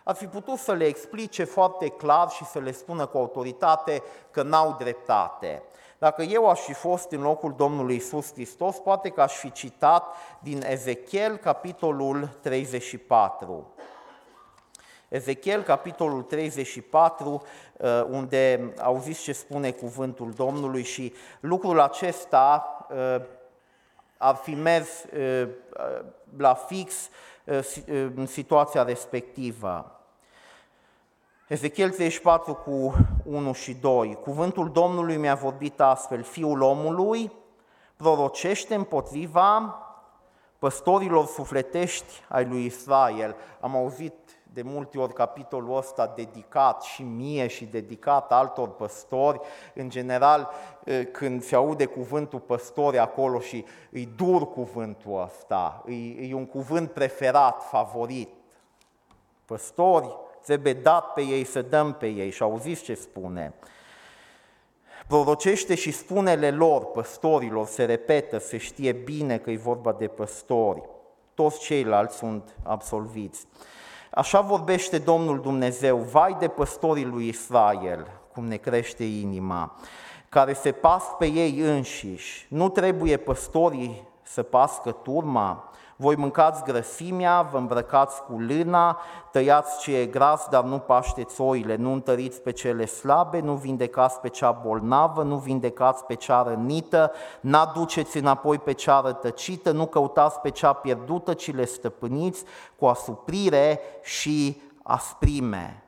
Ar 0.06 0.14
fi 0.14 0.26
putut 0.26 0.58
să 0.58 0.72
le 0.72 0.84
explice 0.84 1.44
foarte 1.44 1.88
clar 1.88 2.30
și 2.30 2.44
să 2.44 2.58
le 2.58 2.72
spună 2.72 3.06
cu 3.06 3.18
autoritate 3.18 4.02
că 4.30 4.42
n-au 4.42 4.76
dreptate. 4.78 5.62
Dacă 5.98 6.22
eu 6.22 6.48
aș 6.48 6.60
fi 6.60 6.72
fost 6.72 7.10
în 7.10 7.20
locul 7.20 7.54
Domnului 7.56 7.96
Isus 7.96 8.32
Hristos, 8.32 8.76
poate 8.76 9.08
că 9.08 9.22
aș 9.22 9.32
fi 9.32 9.52
citat 9.52 10.16
din 10.38 10.62
Ezechiel, 10.66 11.36
capitolul 11.36 12.28
34. 12.40 13.74
Ezechiel, 15.08 15.62
capitolul 15.62 16.22
34, 16.22 17.42
uh, 17.76 18.04
unde 18.10 18.72
auziți 18.80 19.22
ce 19.22 19.32
spune 19.32 19.70
cuvântul 19.70 20.32
Domnului 20.32 20.82
și 20.82 21.14
lucrul 21.40 21.80
acesta 21.80 22.76
uh, 22.90 23.22
ar 24.16 24.34
fi 24.34 24.54
mers 24.54 24.88
uh, 25.04 25.48
la 26.36 26.54
fix 26.54 26.94
în 26.94 27.33
situația 28.24 28.82
respectivă. 28.82 29.98
Ezechiel 31.48 31.90
34 31.90 32.54
cu 32.54 32.94
1 33.24 33.52
și 33.52 33.74
2. 33.74 34.18
Cuvântul 34.22 34.70
Domnului 34.70 35.16
mi-a 35.16 35.34
vorbit 35.34 35.80
astfel, 35.80 36.22
Fiul 36.22 36.60
omului, 36.60 37.32
prorocește 37.96 38.74
împotriva 38.74 39.78
păstorilor 40.58 41.26
sufletești 41.26 42.12
ai 42.28 42.44
lui 42.44 42.64
Israel. 42.64 43.36
Am 43.60 43.76
auzit 43.76 44.14
de 44.54 44.62
multe 44.62 44.98
ori 44.98 45.12
capitolul 45.12 45.76
ăsta 45.76 46.12
dedicat 46.16 46.82
și 46.82 47.02
mie 47.02 47.46
și 47.46 47.64
dedicat 47.64 48.32
altor 48.32 48.68
păstori. 48.68 49.40
În 49.74 49.88
general, 49.88 50.50
când 51.12 51.42
se 51.42 51.54
aude 51.54 51.84
cuvântul 51.84 52.40
păstori 52.40 52.98
acolo 52.98 53.40
și 53.40 53.64
îi 53.90 54.08
dur 54.16 54.52
cuvântul 54.52 55.22
ăsta, 55.22 55.84
e, 55.86 56.28
e 56.28 56.34
un 56.34 56.46
cuvânt 56.46 56.90
preferat, 56.90 57.62
favorit. 57.68 58.28
Păstori, 59.44 60.16
trebuie 60.42 60.72
dat 60.72 61.12
pe 61.12 61.20
ei 61.20 61.44
să 61.44 61.62
dăm 61.62 61.92
pe 61.92 62.06
ei 62.06 62.30
și 62.30 62.42
auziți 62.42 62.82
ce 62.82 62.94
spune. 62.94 63.54
Prorocește 65.06 65.74
și 65.74 65.90
spunele 65.90 66.50
lor, 66.50 66.84
păstorilor, 66.84 67.66
se 67.66 67.84
repetă, 67.84 68.38
se 68.38 68.56
știe 68.56 68.92
bine 68.92 69.38
că 69.38 69.50
e 69.50 69.56
vorba 69.56 69.92
de 69.92 70.06
păstori. 70.06 70.82
Toți 71.34 71.60
ceilalți 71.60 72.16
sunt 72.16 72.56
absolviți. 72.62 73.46
Așa 74.14 74.40
vorbește 74.40 74.98
Domnul 74.98 75.40
Dumnezeu, 75.40 75.96
vai 75.96 76.36
de 76.38 76.48
păstorii 76.48 77.04
lui 77.04 77.28
Israel, 77.28 78.06
cum 78.32 78.46
ne 78.46 78.56
crește 78.56 79.04
inima, 79.04 79.76
care 80.28 80.52
se 80.52 80.72
pas 80.72 81.02
pe 81.18 81.26
ei 81.26 81.58
înșiși. 81.58 82.46
Nu 82.48 82.68
trebuie 82.68 83.16
păstorii 83.16 84.08
să 84.22 84.42
pască 84.42 84.90
turma, 84.90 85.70
voi 85.96 86.16
mâncați 86.16 86.62
grăsimea, 86.62 87.42
vă 87.42 87.56
îmbrăcați 87.56 88.22
cu 88.22 88.32
lâna, 88.32 89.00
tăiați 89.30 89.78
ce 89.78 89.96
e 89.96 90.06
gras, 90.06 90.48
dar 90.48 90.64
nu 90.64 90.78
pașteți 90.78 91.40
oile, 91.40 91.76
nu 91.76 91.92
întăriți 91.92 92.40
pe 92.40 92.50
cele 92.50 92.84
slabe, 92.84 93.40
nu 93.40 93.54
vindecați 93.54 94.20
pe 94.20 94.28
cea 94.28 94.50
bolnavă, 94.50 95.22
nu 95.22 95.36
vindecați 95.36 96.04
pe 96.04 96.14
cea 96.14 96.42
rănită, 96.42 97.12
n-aduceți 97.40 98.16
înapoi 98.16 98.58
pe 98.58 98.72
cea 98.72 99.00
rătăcită, 99.00 99.70
nu 99.70 99.86
căutați 99.86 100.40
pe 100.40 100.50
cea 100.50 100.72
pierdută, 100.72 101.34
ci 101.34 101.54
le 101.54 101.64
stăpâniți 101.64 102.44
cu 102.78 102.86
asuprire 102.86 103.80
și 104.02 104.62
asprime. 104.82 105.84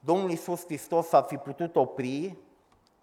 Domnul 0.00 0.30
Iisus 0.30 0.64
Hristos 0.64 1.12
ar 1.12 1.22
fi 1.22 1.36
putut 1.36 1.76
opri 1.76 2.36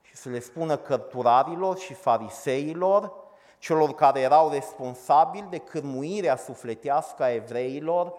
și 0.01 0.15
să 0.15 0.29
le 0.29 0.39
spună 0.39 0.77
cărturarilor 0.77 1.77
și 1.77 1.93
fariseilor, 1.93 3.13
celor 3.59 3.93
care 3.93 4.19
erau 4.19 4.49
responsabili 4.49 5.47
de 5.49 5.57
cârmuirea 5.57 6.35
sufletească 6.35 7.23
a 7.23 7.33
evreilor, 7.33 8.13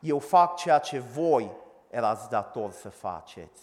eu 0.00 0.18
fac 0.18 0.56
ceea 0.56 0.78
ce 0.78 0.98
voi 0.98 1.50
erați 1.90 2.28
dator 2.28 2.70
să 2.70 2.88
faceți. 2.88 3.60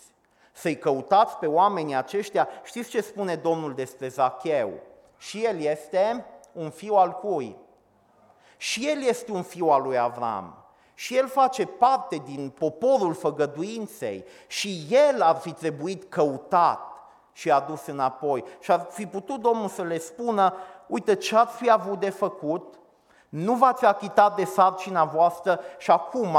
Să-i 0.51 0.77
căutați 0.77 1.37
pe 1.37 1.47
oamenii 1.47 1.95
aceștia. 1.95 2.47
Știți 2.63 2.89
ce 2.89 3.01
spune 3.01 3.35
Domnul 3.35 3.73
despre 3.73 4.07
Zacheu? 4.07 4.71
Și 5.17 5.45
el 5.45 5.59
este 5.59 6.25
un 6.51 6.69
fiu 6.69 6.95
al 6.95 7.11
cui? 7.11 7.55
Și 8.57 8.89
el 8.89 9.03
este 9.03 9.31
un 9.31 9.43
fiu 9.43 9.67
al 9.67 9.81
lui 9.81 9.97
Avram. 9.97 10.63
Și 10.93 11.17
el 11.17 11.27
face 11.27 11.65
parte 11.65 12.15
din 12.25 12.49
poporul 12.49 13.13
făgăduinței 13.13 14.25
și 14.47 14.87
el 14.89 15.21
ar 15.21 15.35
fi 15.35 15.51
trebuit 15.51 16.09
căutat 16.09 16.88
și 17.39 17.51
a 17.51 17.59
dus 17.59 17.85
înapoi. 17.85 18.43
Și 18.59 18.71
ar 18.71 18.87
fi 18.89 19.05
putut 19.05 19.41
Domnul 19.41 19.67
să 19.67 19.81
le 19.81 19.97
spună, 19.97 20.53
uite 20.87 21.15
ce 21.15 21.35
ați 21.35 21.55
fi 21.55 21.71
avut 21.71 21.99
de 21.99 22.09
făcut, 22.09 22.79
nu 23.29 23.53
v-ați 23.53 23.85
achitat 23.85 24.35
de 24.35 24.43
sarcina 24.43 25.03
voastră 25.03 25.59
și 25.77 25.91
acum 25.91 26.37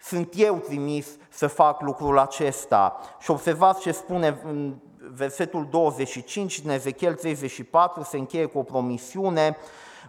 sunt 0.00 0.32
eu 0.36 0.56
trimis 0.56 1.06
să 1.30 1.46
fac 1.46 1.80
lucrul 1.80 2.18
acesta. 2.18 3.00
Și 3.18 3.30
observați 3.30 3.80
ce 3.80 3.92
spune 3.92 4.40
în 4.44 4.74
versetul 5.12 5.66
25 5.70 6.60
din 6.60 6.70
Ezechiel 6.70 7.14
34, 7.14 8.02
se 8.02 8.18
încheie 8.18 8.46
cu 8.46 8.58
o 8.58 8.62
promisiune, 8.62 9.56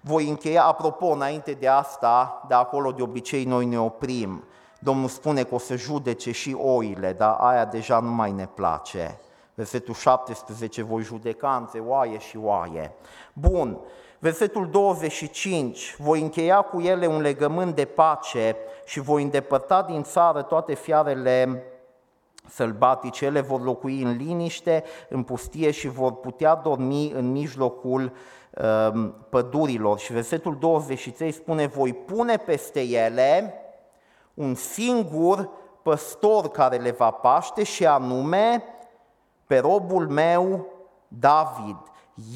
voi 0.01 0.29
încheia, 0.29 0.63
apropo, 0.63 1.05
înainte 1.05 1.51
de 1.51 1.67
asta, 1.67 2.45
de 2.47 2.53
acolo 2.53 2.91
de 2.91 3.01
obicei 3.01 3.43
noi 3.43 3.65
ne 3.65 3.79
oprim. 3.79 4.43
Domnul 4.79 5.07
spune 5.07 5.43
că 5.43 5.55
o 5.55 5.57
să 5.57 5.75
judece 5.75 6.31
și 6.31 6.57
oile, 6.59 7.13
dar 7.13 7.35
aia 7.39 7.65
deja 7.65 7.99
nu 7.99 8.11
mai 8.11 8.31
ne 8.31 8.45
place. 8.45 9.19
Versetul 9.53 9.93
17, 9.93 10.83
voi 10.83 11.01
judeca 11.01 11.55
între 11.55 11.79
oaie 11.79 12.19
și 12.19 12.37
oaie. 12.37 12.93
Bun, 13.33 13.77
versetul 14.19 14.69
25, 14.69 15.95
voi 15.99 16.21
încheia 16.21 16.61
cu 16.61 16.81
ele 16.81 17.05
un 17.05 17.21
legământ 17.21 17.75
de 17.75 17.85
pace 17.85 18.55
și 18.85 18.99
voi 18.99 19.23
îndepărta 19.23 19.81
din 19.81 20.03
țară 20.03 20.41
toate 20.41 20.73
fiarele 20.73 21.63
sălbatice, 22.49 23.25
ele 23.25 23.41
vor 23.41 23.63
locui 23.63 24.01
în 24.01 24.15
liniște, 24.17 24.83
în 25.09 25.23
pustie 25.23 25.71
și 25.71 25.87
vor 25.87 26.15
putea 26.15 26.55
dormi 26.55 27.11
în 27.11 27.31
mijlocul 27.31 28.11
uh, 28.51 29.09
pădurilor. 29.29 29.99
Și 29.99 30.13
versetul 30.13 30.57
23 30.59 31.31
spune, 31.31 31.67
voi 31.67 31.93
pune 31.93 32.37
peste 32.37 32.81
ele 32.81 33.53
un 34.33 34.55
singur 34.55 35.49
păstor 35.81 36.49
care 36.49 36.77
le 36.77 36.91
va 36.91 37.11
paște 37.11 37.63
și 37.63 37.85
anume 37.85 38.63
pe 39.51 39.59
robul 39.59 40.07
meu 40.07 40.65
David. 41.07 41.77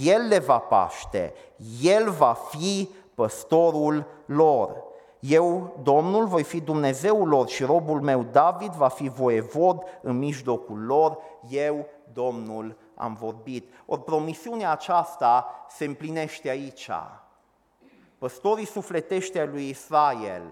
El 0.02 0.28
le 0.28 0.40
va 0.40 0.58
paște, 0.58 1.34
el 1.82 2.10
va 2.10 2.34
fi 2.34 2.90
păstorul 3.14 4.06
lor. 4.26 4.84
Eu, 5.20 5.78
Domnul, 5.84 6.26
voi 6.26 6.44
fi 6.44 6.62
Dumnezeul 6.62 7.28
lor 7.28 7.48
și 7.48 7.64
robul 7.64 8.02
meu 8.02 8.24
David 8.32 8.72
va 8.72 8.88
fi 8.88 9.10
voievod 9.10 9.84
în 10.02 10.18
mijlocul 10.18 10.86
lor. 10.86 11.18
Eu, 11.50 11.86
Domnul, 12.14 12.78
am 12.96 13.14
vorbit. 13.14 13.74
Ori 13.86 14.04
promisiunea 14.04 14.72
aceasta 14.72 15.66
se 15.70 15.86
împlinește 15.86 16.50
aici. 16.50 16.90
Păstorii 18.18 18.66
sufletește 18.66 19.50
lui 19.52 19.70
Israel 19.70 20.44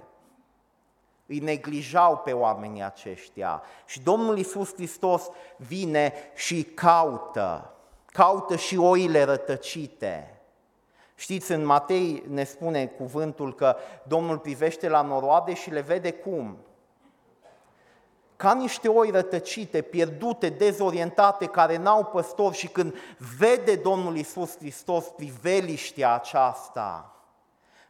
îi 1.34 1.40
neglijau 1.40 2.18
pe 2.18 2.32
oamenii 2.32 2.84
aceștia. 2.84 3.62
Și 3.86 4.02
Domnul 4.02 4.38
Iisus 4.38 4.74
Hristos 4.74 5.30
vine 5.58 6.14
și 6.36 6.64
caută, 6.64 7.74
caută 8.06 8.56
și 8.56 8.78
oile 8.78 9.24
rătăcite. 9.24 10.42
Știți, 11.16 11.52
în 11.52 11.66
Matei 11.66 12.24
ne 12.28 12.44
spune 12.44 12.86
cuvântul 12.86 13.56
că 13.56 13.76
Domnul 14.08 14.38
privește 14.38 14.90
la 14.90 15.02
noroade 15.02 15.54
și 15.54 15.70
le 15.70 15.82
vede 15.82 16.12
cum? 16.12 16.58
Ca 18.36 18.54
niște 18.54 18.88
oi 18.88 19.10
rătăcite, 19.10 19.82
pierdute, 19.82 20.50
dezorientate, 20.50 21.46
care 21.46 21.78
n-au 21.78 22.06
păstor 22.06 22.54
și 22.54 22.68
când 22.68 22.96
vede 23.38 23.76
Domnul 23.76 24.16
Iisus 24.16 24.58
Hristos 24.58 25.06
priveliștea 25.06 26.14
aceasta, 26.14 27.14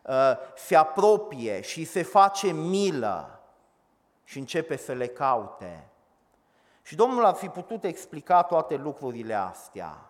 Uh, 0.04 0.34
se 0.56 0.76
apropie 0.76 1.62
și 1.62 1.86
se 1.86 2.02
face 2.02 2.52
milă 2.52 3.33
și 4.24 4.38
începe 4.38 4.75
să 4.75 4.94
le 4.94 5.08
caute. 5.08 5.88
Și 6.82 6.96
Domnul 6.96 7.25
ar 7.25 7.34
fi 7.34 7.48
putut 7.48 7.84
explica 7.84 8.42
toate 8.42 8.75
lucrurile 8.75 9.34
astea. 9.34 10.10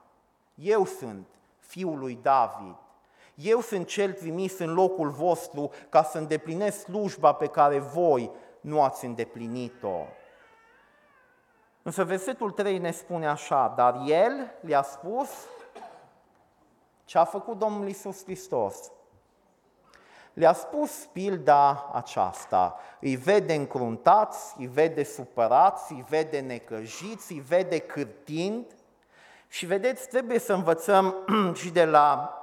Eu 0.56 0.86
sunt 0.86 1.28
fiul 1.60 2.00
lui 2.00 2.20
David. 2.22 2.76
Eu 3.36 3.60
sunt 3.60 3.88
cel 3.88 4.14
trimis 4.14 4.60
în 4.60 4.74
locul 4.74 5.10
vostru 5.10 5.72
ca 5.90 6.04
să 6.04 6.18
îndeplinesc 6.18 6.80
slujba 6.80 7.34
pe 7.34 7.48
care 7.48 7.80
voi 7.80 8.32
nu 8.62 8.82
ați 8.82 9.06
îndeplinit-o. 9.06 10.06
Însă 11.82 12.04
versetul 12.04 12.52
3 12.52 12.78
ne 12.78 12.92
spune 12.92 13.28
așa, 13.28 13.74
dar 13.76 14.02
el 14.06 14.52
le-a 14.62 14.82
spus 14.82 15.30
ce 17.06 17.18
a 17.18 17.24
făcut 17.24 17.58
Domnul 17.58 17.88
Isus 17.88 18.24
Hristos 18.24 18.92
le-a 20.34 20.54
spus 20.54 20.92
pilda 21.12 21.90
aceasta. 21.94 22.80
Îi 23.00 23.16
vede 23.16 23.54
încruntați, 23.54 24.56
îi 24.58 24.68
vede 24.68 25.04
supărați, 25.04 25.92
îi 25.94 26.06
vede 26.10 26.40
necăjiți, 26.40 27.32
îi 27.32 27.40
vede 27.40 27.80
cârtind 27.80 28.66
și 29.48 29.66
vedeți, 29.66 30.08
trebuie 30.08 30.40
să 30.40 30.54
învățăm 30.54 31.16
și 31.62 31.70
de 31.70 31.86
la 31.86 32.38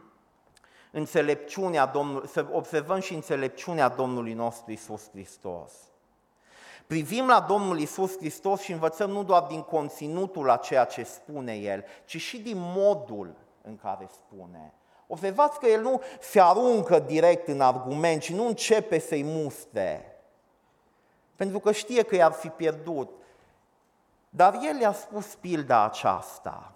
înțelepciunea 0.90 1.86
Domnului, 1.86 2.28
să 2.28 2.46
observăm 2.52 3.00
și 3.00 3.14
înțelepciunea 3.14 3.88
Domnului 3.88 4.32
nostru 4.32 4.72
Isus 4.72 5.10
Hristos. 5.10 5.72
Privim 6.86 7.26
la 7.26 7.40
Domnul 7.40 7.78
Isus 7.78 8.16
Hristos 8.16 8.60
și 8.60 8.72
învățăm 8.72 9.10
nu 9.10 9.22
doar 9.22 9.42
din 9.42 9.62
conținutul 9.62 10.50
a 10.50 10.56
ceea 10.56 10.84
ce 10.84 11.02
spune 11.02 11.54
El, 11.54 11.84
ci 12.04 12.16
și 12.16 12.38
din 12.38 12.56
modul 12.58 13.34
în 13.62 13.76
care 13.76 14.08
spune. 14.10 14.72
Observați 15.14 15.58
că 15.58 15.66
el 15.66 15.80
nu 15.80 16.02
se 16.20 16.40
aruncă 16.40 16.98
direct 16.98 17.48
în 17.48 17.60
argument 17.60 18.22
și 18.22 18.34
nu 18.34 18.46
începe 18.46 18.98
să-i 18.98 19.22
muste, 19.22 20.16
pentru 21.36 21.58
că 21.58 21.72
știe 21.72 22.02
că 22.02 22.14
i-ar 22.14 22.32
fi 22.32 22.48
pierdut. 22.48 23.10
Dar 24.28 24.58
el 24.62 24.80
i-a 24.80 24.92
spus 24.92 25.34
pilda 25.34 25.84
aceasta. 25.84 26.72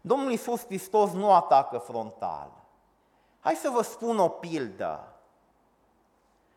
Domnul 0.00 0.30
Iisus 0.30 0.64
Hristos 0.64 1.10
nu 1.10 1.32
atacă 1.32 1.78
frontal. 1.78 2.50
Hai 3.40 3.54
să 3.54 3.68
vă 3.68 3.82
spun 3.82 4.18
o 4.18 4.28
pildă. 4.28 5.12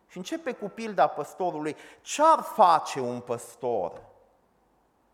Și 0.08 0.18
începe 0.18 0.52
cu 0.52 0.70
pilda 0.70 1.08
păstorului. 1.08 1.76
Ce 2.02 2.22
ar 2.26 2.42
face 2.42 3.00
un 3.00 3.20
păstor? 3.20 4.02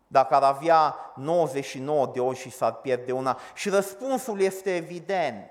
Dacă 0.06 0.34
ar 0.34 0.42
avea 0.42 0.96
99 1.14 2.06
de 2.06 2.20
ori 2.20 2.36
și 2.36 2.50
s-ar 2.50 2.72
pierde 2.72 3.12
una. 3.12 3.38
Și 3.54 3.68
răspunsul 3.68 4.40
este 4.40 4.76
evident. 4.76 5.50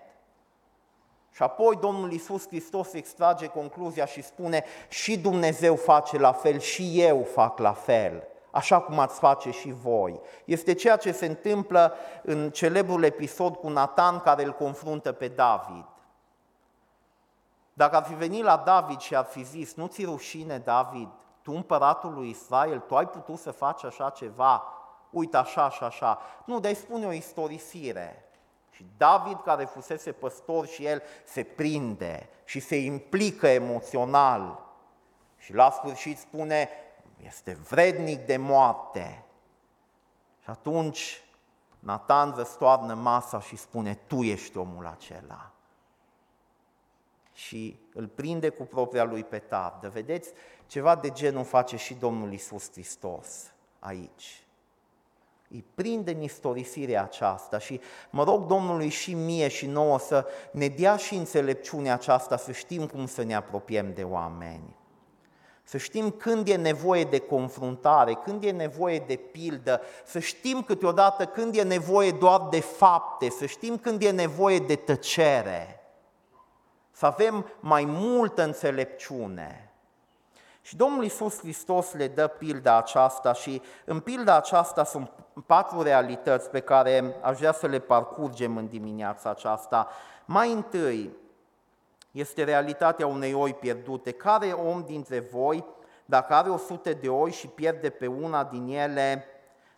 Și 1.32 1.44
apoi 1.44 1.76
Domnul 1.76 2.12
Iisus 2.12 2.48
Hristos 2.48 2.94
extrage 2.94 3.48
concluzia 3.48 4.06
și 4.06 4.22
spune 4.22 4.64
și 4.88 5.18
Dumnezeu 5.18 5.76
face 5.76 6.18
la 6.18 6.32
fel 6.32 6.60
și 6.60 7.02
eu 7.02 7.24
fac 7.24 7.60
la 7.60 7.74
fel, 7.74 8.28
așa 8.52 8.82
cum 8.82 9.00
ați 9.00 9.20
face 9.20 9.52
și 9.52 9.72
voi. 9.72 10.20
Este 10.46 10.74
ceea 10.74 10.98
ce 10.98 11.12
se 11.12 11.26
întâmplă 11.26 11.94
în 12.24 12.50
celebrul 12.50 13.04
episod 13.04 13.56
cu 13.56 13.70
Nathan 13.70 14.20
care 14.20 14.44
îl 14.44 14.52
confruntă 14.52 15.12
pe 15.12 15.28
David. 15.28 15.86
Dacă 17.74 17.96
ar 17.96 18.04
fi 18.04 18.14
venit 18.14 18.44
la 18.44 18.62
David 18.66 19.00
și 19.00 19.16
ar 19.16 19.26
fi 19.26 19.44
zis, 19.44 19.74
nu 19.74 19.88
ți 19.88 20.04
rușine, 20.04 20.58
David, 20.58 21.10
tu 21.46 21.52
împăratul 21.52 22.14
lui 22.14 22.30
Israel, 22.30 22.80
tu 22.80 22.96
ai 22.96 23.08
putut 23.08 23.38
să 23.38 23.52
faci 23.52 23.84
așa 23.84 24.10
ceva, 24.10 24.64
uite 25.10 25.38
așa 25.38 25.70
și 25.70 25.84
așa. 25.84 26.20
Nu, 26.46 26.60
dar 26.60 26.72
îi 26.72 26.78
spune 26.78 27.06
o 27.06 27.12
istorisire. 27.12 28.30
Și 28.70 28.86
David, 28.98 29.42
care 29.42 29.66
fusese 29.66 30.12
păstor 30.12 30.68
și 30.68 30.86
el, 30.86 31.02
se 31.26 31.44
prinde 31.44 32.30
și 32.44 32.60
se 32.60 32.76
implică 32.76 33.48
emoțional. 33.48 34.60
Și 35.38 35.54
la 35.54 35.72
sfârșit 35.72 36.18
spune, 36.18 36.70
este 37.26 37.58
vrednic 37.70 38.26
de 38.26 38.38
moarte. 38.38 39.26
Și 40.44 40.50
atunci 40.50 41.24
Nathan 41.80 42.34
răstoarnă 42.36 42.94
masa 42.94 43.40
și 43.40 43.56
spune, 43.56 44.00
tu 44.08 44.24
ești 44.24 44.58
omul 44.58 44.86
acela. 44.86 45.52
Și 47.34 47.80
îl 47.94 48.08
prinde 48.08 48.50
cu 48.50 48.64
propria 48.64 49.04
lui 49.04 49.24
petardă. 49.24 49.90
Vedeți, 49.90 50.32
ceva 50.68 50.96
de 50.96 51.10
genul 51.10 51.44
face 51.44 51.78
și 51.78 51.94
Domnul 51.94 52.34
Isus 52.34 52.72
Hristos 52.72 53.28
aici. 53.80 54.46
Îi 55.50 55.66
prinde 55.76 56.12
în 56.12 56.22
istorisirea 56.22 57.04
aceasta 57.04 57.58
și 57.58 57.80
mă 58.10 58.24
rog 58.24 58.46
Domnului 58.46 58.90
și 58.90 59.14
mie 59.14 59.48
și 59.48 59.66
nouă 59.66 60.00
să 60.00 60.26
ne 60.52 60.68
dea 60.68 60.96
și 60.96 61.16
înțelepciunea 61.16 61.94
aceasta, 61.94 62.38
să 62.38 62.52
știm 62.52 62.88
cum 62.88 63.08
să 63.08 63.24
ne 63.24 63.36
apropiem 63.36 63.94
de 63.94 64.04
oameni. 64.04 64.76
Să 65.64 65.78
știm 65.78 66.12
când 66.12 66.48
e 66.48 66.56
nevoie 66.56 67.04
de 67.04 67.20
confruntare, 67.20 68.14
când 68.14 68.44
e 68.44 68.52
nevoie 68.52 69.00
de 69.00 69.16
pildă, 69.16 69.82
să 70.06 70.20
știm 70.20 70.62
câteodată 70.62 71.26
când 71.26 71.56
e 71.56 71.64
nevoie 71.64 72.12
doar 72.12 72.48
de 72.50 72.60
fapte, 72.60 73.30
să 73.30 73.46
știm 73.46 73.78
când 73.78 74.04
e 74.04 74.12
nevoie 74.12 74.60
de 74.60 74.76
tăcere, 74.76 75.80
să 76.92 77.06
avem 77.06 77.46
mai 77.60 77.86
multă 77.86 78.44
înțelepciune. 78.44 79.74
Și 80.66 80.76
Domnul 80.76 81.04
Iisus 81.04 81.40
Hristos 81.40 81.94
le 81.94 82.08
dă 82.08 82.28
pilda 82.28 82.78
aceasta 82.78 83.34
și 83.34 83.62
în 83.86 84.00
pilda 84.00 84.36
aceasta 84.36 84.84
sunt 84.84 85.12
patru 85.46 85.82
realități 85.82 86.50
pe 86.50 86.60
care 86.60 87.16
aș 87.22 87.38
vrea 87.38 87.52
să 87.52 87.68
le 87.68 87.80
parcurgem 87.80 88.58
în 88.58 88.68
dimineața 88.68 89.30
aceasta. 89.30 89.88
Mai 90.26 90.52
întâi 90.52 91.16
este 92.12 92.44
realitatea 92.44 93.08
unei 93.08 93.34
oi 93.34 93.54
pierdute. 93.54 94.12
Care 94.12 94.52
om 94.52 94.84
dintre 94.86 95.20
voi, 95.20 95.66
dacă 96.06 96.34
are 96.34 96.50
o 96.50 96.58
sute 96.58 96.94
de 96.94 97.10
oi 97.10 97.32
și 97.32 97.48
pierde 97.48 97.90
pe 97.90 98.08
una 98.08 98.44
din 98.44 98.68
ele, 98.68 99.26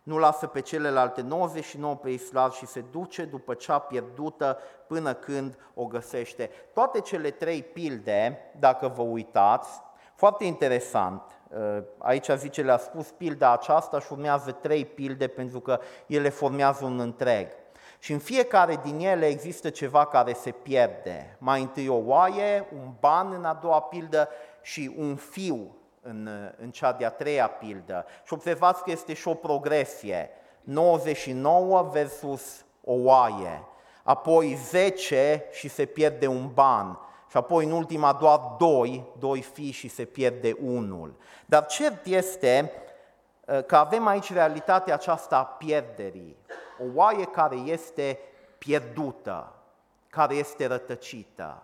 nu 0.04 0.18
lasă 0.18 0.48
pe 0.48 0.62
celelalte 0.62 1.22
99 1.22 1.96
pe 1.96 2.10
islar 2.10 2.52
și 2.52 2.66
se 2.66 2.84
duce 2.92 3.26
după 3.26 3.54
cea 3.54 3.80
pierdută 3.80 4.58
până 4.88 5.14
când 5.14 5.58
o 5.74 5.86
găsește. 5.86 6.50
Toate 6.74 7.00
cele 7.00 7.32
trei 7.32 7.64
pilde, 7.64 8.38
dacă 8.60 8.88
vă 8.88 9.02
uitați, 9.02 9.86
foarte 10.18 10.44
interesant, 10.44 11.22
uh, 11.50 11.84
aici 11.98 12.30
zice, 12.36 12.62
le-a 12.62 12.78
spus 12.78 13.08
pilda 13.08 13.52
aceasta 13.52 14.00
și 14.00 14.12
urmează 14.12 14.52
trei 14.52 14.86
pilde 14.86 15.28
pentru 15.28 15.60
că 15.60 15.80
ele 16.08 16.30
formează 16.30 16.86
un 16.86 17.00
întreg. 17.00 17.48
Și 18.00 18.12
în 18.12 18.20
fiecare 18.20 18.80
din 18.84 19.00
ele 19.00 19.26
există 19.26 19.70
ceva 19.70 20.06
care 20.06 20.34
se 20.34 20.52
pierde. 20.52 21.36
Mai 21.40 21.62
întâi 21.62 21.88
o 21.88 22.02
oaie, 22.06 22.68
un 22.74 22.92
ban 23.00 23.34
în 23.34 23.46
a 23.46 23.54
doua 23.54 23.82
pildă 23.82 24.30
și 24.62 24.96
un 24.98 25.16
fiu 25.16 25.76
în, 26.02 26.30
în 26.62 26.72
cea 26.72 26.92
de-a 26.92 27.10
treia 27.10 27.48
pildă. 27.48 28.06
Și 28.24 28.34
observați 28.34 28.84
că 28.84 28.92
este 28.92 29.14
și 29.14 29.28
o 29.28 29.34
progresie. 29.34 30.30
99 30.64 31.90
versus 31.92 32.66
o 32.84 32.94
oaie, 32.94 33.64
apoi 34.04 34.54
10 34.54 35.44
și 35.52 35.68
se 35.68 35.86
pierde 35.86 36.28
un 36.28 36.50
ban, 36.54 37.00
și 37.30 37.38
apoi 37.38 37.66
în 37.66 37.72
ultima 37.72 38.14
doar 38.14 38.42
doi, 38.58 39.04
doi 39.20 39.42
fii 39.42 39.72
și 39.72 39.88
se 39.88 40.06
pierde 40.06 40.56
unul. 40.62 41.14
Dar 41.46 41.66
cert 41.66 42.06
este 42.06 42.72
uh, 43.46 43.64
că 43.66 43.76
avem 43.76 44.08
aici 44.08 44.34
realitatea 44.34 44.94
aceasta 44.94 45.38
a 45.38 45.44
pierderii. 45.44 46.38
O 46.80 46.86
oaie 46.96 47.26
care 47.26 47.56
este 47.56 48.20
pierdută, 48.58 49.54
care 50.10 50.36
este 50.36 50.68
rătăcită. 50.68 51.62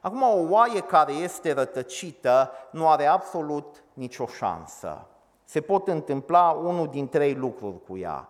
Acum, 0.00 0.22
o 0.22 0.46
oaie 0.48 0.80
care 0.80 1.12
este 1.12 1.52
rătăcită 1.52 2.50
nu 2.70 2.88
are 2.88 3.06
absolut 3.06 3.82
nicio 3.92 4.26
șansă. 4.26 5.06
Se 5.44 5.60
pot 5.60 5.88
întâmpla 5.88 6.50
unul 6.50 6.88
din 6.88 7.08
trei 7.08 7.34
lucruri 7.34 7.84
cu 7.86 7.96
ea. 7.96 8.28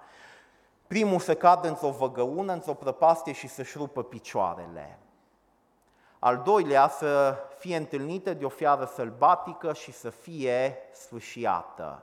Primul 0.86 1.18
să 1.18 1.34
cadă 1.34 1.68
într-o 1.68 1.88
văgăună, 1.88 2.52
într-o 2.52 2.74
prăpastie 2.74 3.32
și 3.32 3.48
să-și 3.48 3.78
rupă 3.78 4.02
picioarele. 4.02 4.98
Al 6.18 6.42
doilea 6.44 6.88
să 6.88 7.37
fie 7.59 7.76
întâlnită 7.76 8.35
de 8.35 8.44
o 8.44 8.48
fiară 8.48 8.90
sălbatică 8.94 9.72
și 9.72 9.92
să 9.92 10.11
fie 10.11 10.76
sfâșiată. 10.92 12.02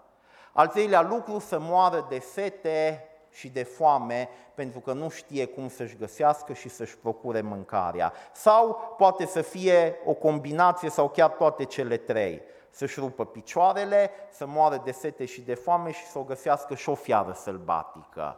Al 0.51 0.67
treilea 0.67 1.01
lucru 1.01 1.39
să 1.39 1.60
moară 1.60 2.06
de 2.10 2.19
sete 2.19 3.08
și 3.32 3.49
de 3.49 3.63
foame 3.63 4.30
pentru 4.54 4.80
că 4.80 4.93
nu 4.93 5.10
știe 5.10 5.45
cum 5.45 5.69
să-și 5.69 5.97
găsească 5.97 6.54
și 6.54 6.69
să-și 6.69 6.97
procure 6.97 7.41
mâncarea. 7.41 8.13
Sau 8.32 8.95
poate 8.97 9.25
să 9.25 9.41
fie 9.41 9.95
o 10.06 10.13
combinație 10.13 10.89
sau 10.89 11.10
chiar 11.10 11.30
toate 11.30 11.63
cele 11.63 11.97
trei. 11.97 12.41
Să-și 12.69 12.99
rupă 12.99 13.25
picioarele, 13.25 14.12
să 14.32 14.45
moară 14.47 14.82
de 14.84 14.91
sete 14.91 15.25
și 15.25 15.41
de 15.41 15.54
foame 15.54 15.91
și 15.91 16.06
să 16.06 16.19
o 16.19 16.23
găsească 16.23 16.75
și 16.75 16.89
o 16.89 16.95
fiară 16.95 17.32
sălbatică. 17.32 18.38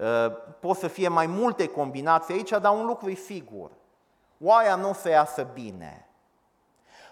Ă, 0.00 0.30
pot 0.60 0.76
să 0.76 0.88
fie 0.88 1.08
mai 1.08 1.26
multe 1.26 1.66
combinații 1.66 2.34
aici, 2.34 2.50
dar 2.50 2.72
un 2.72 2.86
lucru 2.86 3.10
e 3.10 3.14
sigur. 3.14 3.70
Oaia 4.44 4.74
nu 4.74 4.88
o 4.88 4.92
să 4.92 5.08
iasă 5.08 5.46
bine. 5.52 6.08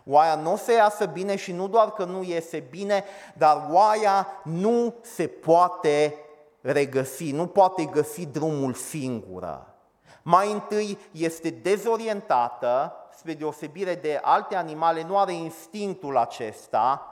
Oaia 0.04 0.34
nu 0.34 0.52
o 0.52 0.56
să 0.56 0.72
iasă 0.72 1.06
bine 1.06 1.36
și 1.36 1.52
nu 1.52 1.68
doar 1.68 1.92
că 1.92 2.04
nu 2.04 2.22
iese 2.22 2.58
bine, 2.58 3.04
dar 3.34 3.66
oaia 3.70 4.26
nu 4.44 4.94
se 5.00 5.26
poate 5.26 6.14
regăsi, 6.60 7.30
nu 7.30 7.46
poate 7.46 7.84
găsi 7.84 8.26
drumul 8.26 8.74
singură. 8.74 9.66
Mai 10.22 10.52
întâi 10.52 10.98
este 11.10 11.50
dezorientată, 11.50 12.96
spre 13.16 13.34
deosebire 13.34 13.94
de 13.94 14.20
alte 14.22 14.54
animale, 14.54 15.02
nu 15.02 15.18
are 15.18 15.32
instinctul 15.32 16.16
acesta, 16.16 17.06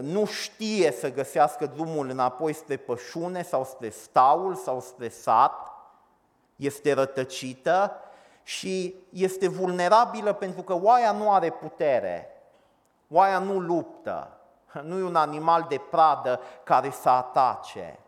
nu 0.00 0.24
știe 0.24 0.92
să 0.92 1.12
găsească 1.12 1.66
drumul 1.66 2.08
înapoi 2.08 2.52
spre 2.52 2.76
pășune 2.76 3.42
sau 3.42 3.64
spre 3.64 3.88
staul 3.88 4.54
sau 4.54 4.80
spre 4.80 5.08
sat, 5.08 5.70
este 6.56 6.92
rătăcită 6.92 8.00
și 8.46 8.94
este 9.12 9.48
vulnerabilă 9.48 10.32
pentru 10.32 10.62
că 10.62 10.74
oaia 10.74 11.12
nu 11.12 11.32
are 11.32 11.50
putere, 11.50 12.42
oaia 13.10 13.38
nu 13.38 13.58
luptă, 13.58 14.30
nu 14.88 14.98
e 14.98 15.02
un 15.02 15.16
animal 15.16 15.66
de 15.68 15.80
pradă 15.90 16.40
care 16.62 16.90
să 16.90 17.08
atace. 17.08 17.98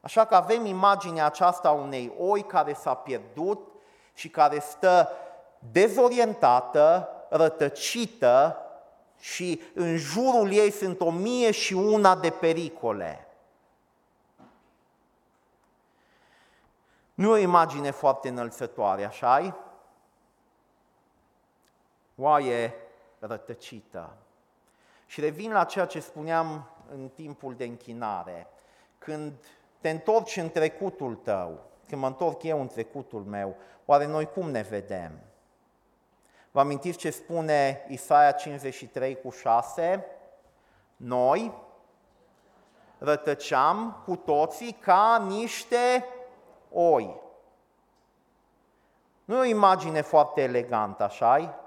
Așa 0.00 0.24
că 0.24 0.34
avem 0.34 0.64
imaginea 0.64 1.26
aceasta 1.26 1.68
a 1.68 1.72
unei 1.72 2.12
oi 2.18 2.42
care 2.42 2.72
s-a 2.72 2.94
pierdut 2.94 3.68
și 4.14 4.28
care 4.28 4.58
stă 4.58 5.08
dezorientată, 5.72 7.08
rătăcită 7.28 8.56
și 9.18 9.62
în 9.74 9.96
jurul 9.96 10.52
ei 10.52 10.70
sunt 10.70 11.00
o 11.00 11.10
mie 11.10 11.50
și 11.50 11.74
una 11.74 12.16
de 12.16 12.30
pericole. 12.30 13.25
Nu 17.16 17.26
e 17.26 17.30
o 17.30 17.36
imagine 17.36 17.90
foarte 17.90 18.28
înălțătoare, 18.28 19.04
așa 19.04 19.56
Oaie 22.16 22.74
rătăcită. 23.18 24.16
Și 25.06 25.20
revin 25.20 25.52
la 25.52 25.64
ceea 25.64 25.86
ce 25.86 26.00
spuneam 26.00 26.68
în 26.90 27.08
timpul 27.08 27.54
de 27.54 27.64
închinare. 27.64 28.46
Când 28.98 29.32
te 29.80 29.90
întorci 29.90 30.36
în 30.36 30.50
trecutul 30.50 31.14
tău, 31.14 31.60
când 31.88 32.00
mă 32.00 32.06
întorc 32.06 32.42
eu 32.42 32.60
în 32.60 32.66
trecutul 32.66 33.24
meu, 33.24 33.56
oare 33.84 34.06
noi 34.06 34.26
cum 34.26 34.50
ne 34.50 34.62
vedem? 34.62 35.20
Vă 36.50 36.60
amintiți 36.60 36.98
ce 36.98 37.10
spune 37.10 37.86
Isaia 37.88 38.32
53 38.32 39.20
cu 39.20 39.30
6? 39.30 40.06
Noi 40.96 41.52
rătăceam 42.98 44.02
cu 44.04 44.16
toții 44.16 44.72
ca 44.72 45.24
niște 45.28 46.04
oi. 46.76 47.20
Nu 49.24 49.36
e 49.36 49.40
o 49.40 49.44
imagine 49.44 50.00
foarte 50.00 50.42
elegantă, 50.42 51.02
așa 51.02 51.60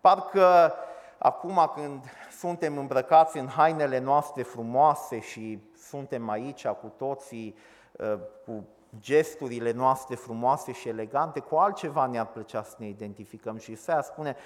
Parcă 0.00 0.74
acum 1.18 1.70
când 1.74 2.04
suntem 2.38 2.78
îmbrăcați 2.78 3.38
în 3.38 3.46
hainele 3.46 3.98
noastre 3.98 4.42
frumoase 4.42 5.20
și 5.20 5.58
suntem 5.76 6.28
aici 6.28 6.66
cu 6.66 6.92
toții, 6.96 7.56
uh, 7.92 8.18
cu 8.44 8.64
gesturile 9.00 9.72
noastre 9.72 10.14
frumoase 10.14 10.72
și 10.72 10.88
elegante, 10.88 11.40
cu 11.40 11.56
altceva 11.56 12.06
ne-ar 12.06 12.26
plăcea 12.26 12.62
să 12.62 12.74
ne 12.78 12.88
identificăm. 12.88 13.58
Și 13.58 13.72
Isaia 13.72 14.02
spune, 14.02 14.36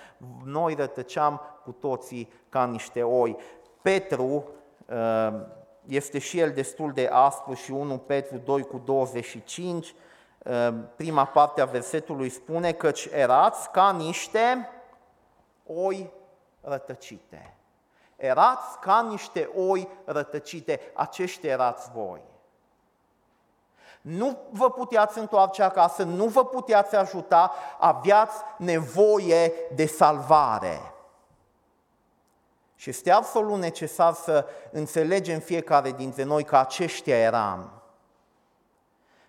noi 0.45 0.75
rătăceam 0.75 1.41
cu 1.65 1.73
toții 1.73 2.33
ca 2.49 2.67
niște 2.67 3.03
oi. 3.03 3.37
Petru 3.83 4.45
uh, 4.87 5.41
este 5.87 6.19
și 6.19 6.39
el 6.39 6.53
destul 6.53 6.93
de 6.93 7.09
aspru 7.13 7.55
și 7.55 7.71
1 7.71 7.99
Petru 7.99 8.37
2 8.37 8.63
cu 8.63 8.83
25, 8.85 9.95
uh, 10.39 10.75
prima 10.97 11.25
parte 11.25 11.61
a 11.61 11.65
versetului 11.65 12.29
spune 12.29 12.73
căci 12.73 13.09
erați 13.13 13.71
ca 13.71 13.93
niște 13.93 14.69
oi 15.67 16.13
rătăcite. 16.61 17.57
Erați 18.17 18.79
ca 18.81 19.07
niște 19.09 19.51
oi 19.69 19.89
rătăcite, 20.05 20.81
aceștia 20.95 21.51
erați 21.51 21.91
voi. 21.95 22.23
Nu 24.01 24.39
vă 24.51 24.71
puteați 24.71 25.19
întoarce 25.19 25.63
acasă, 25.63 26.03
nu 26.03 26.27
vă 26.27 26.45
puteați 26.45 26.97
ajuta, 26.97 27.53
aveați 27.79 28.37
nevoie 28.59 29.53
de 29.75 29.87
salvare. 29.87 30.94
Și 32.85 32.91
este 32.91 33.11
absolut 33.11 33.59
necesar 33.59 34.13
să 34.13 34.47
înțelegem 34.71 35.39
fiecare 35.39 35.91
dintre 35.91 36.23
noi 36.23 36.45
că 36.45 36.57
aceștia 36.57 37.17
eram. 37.17 37.83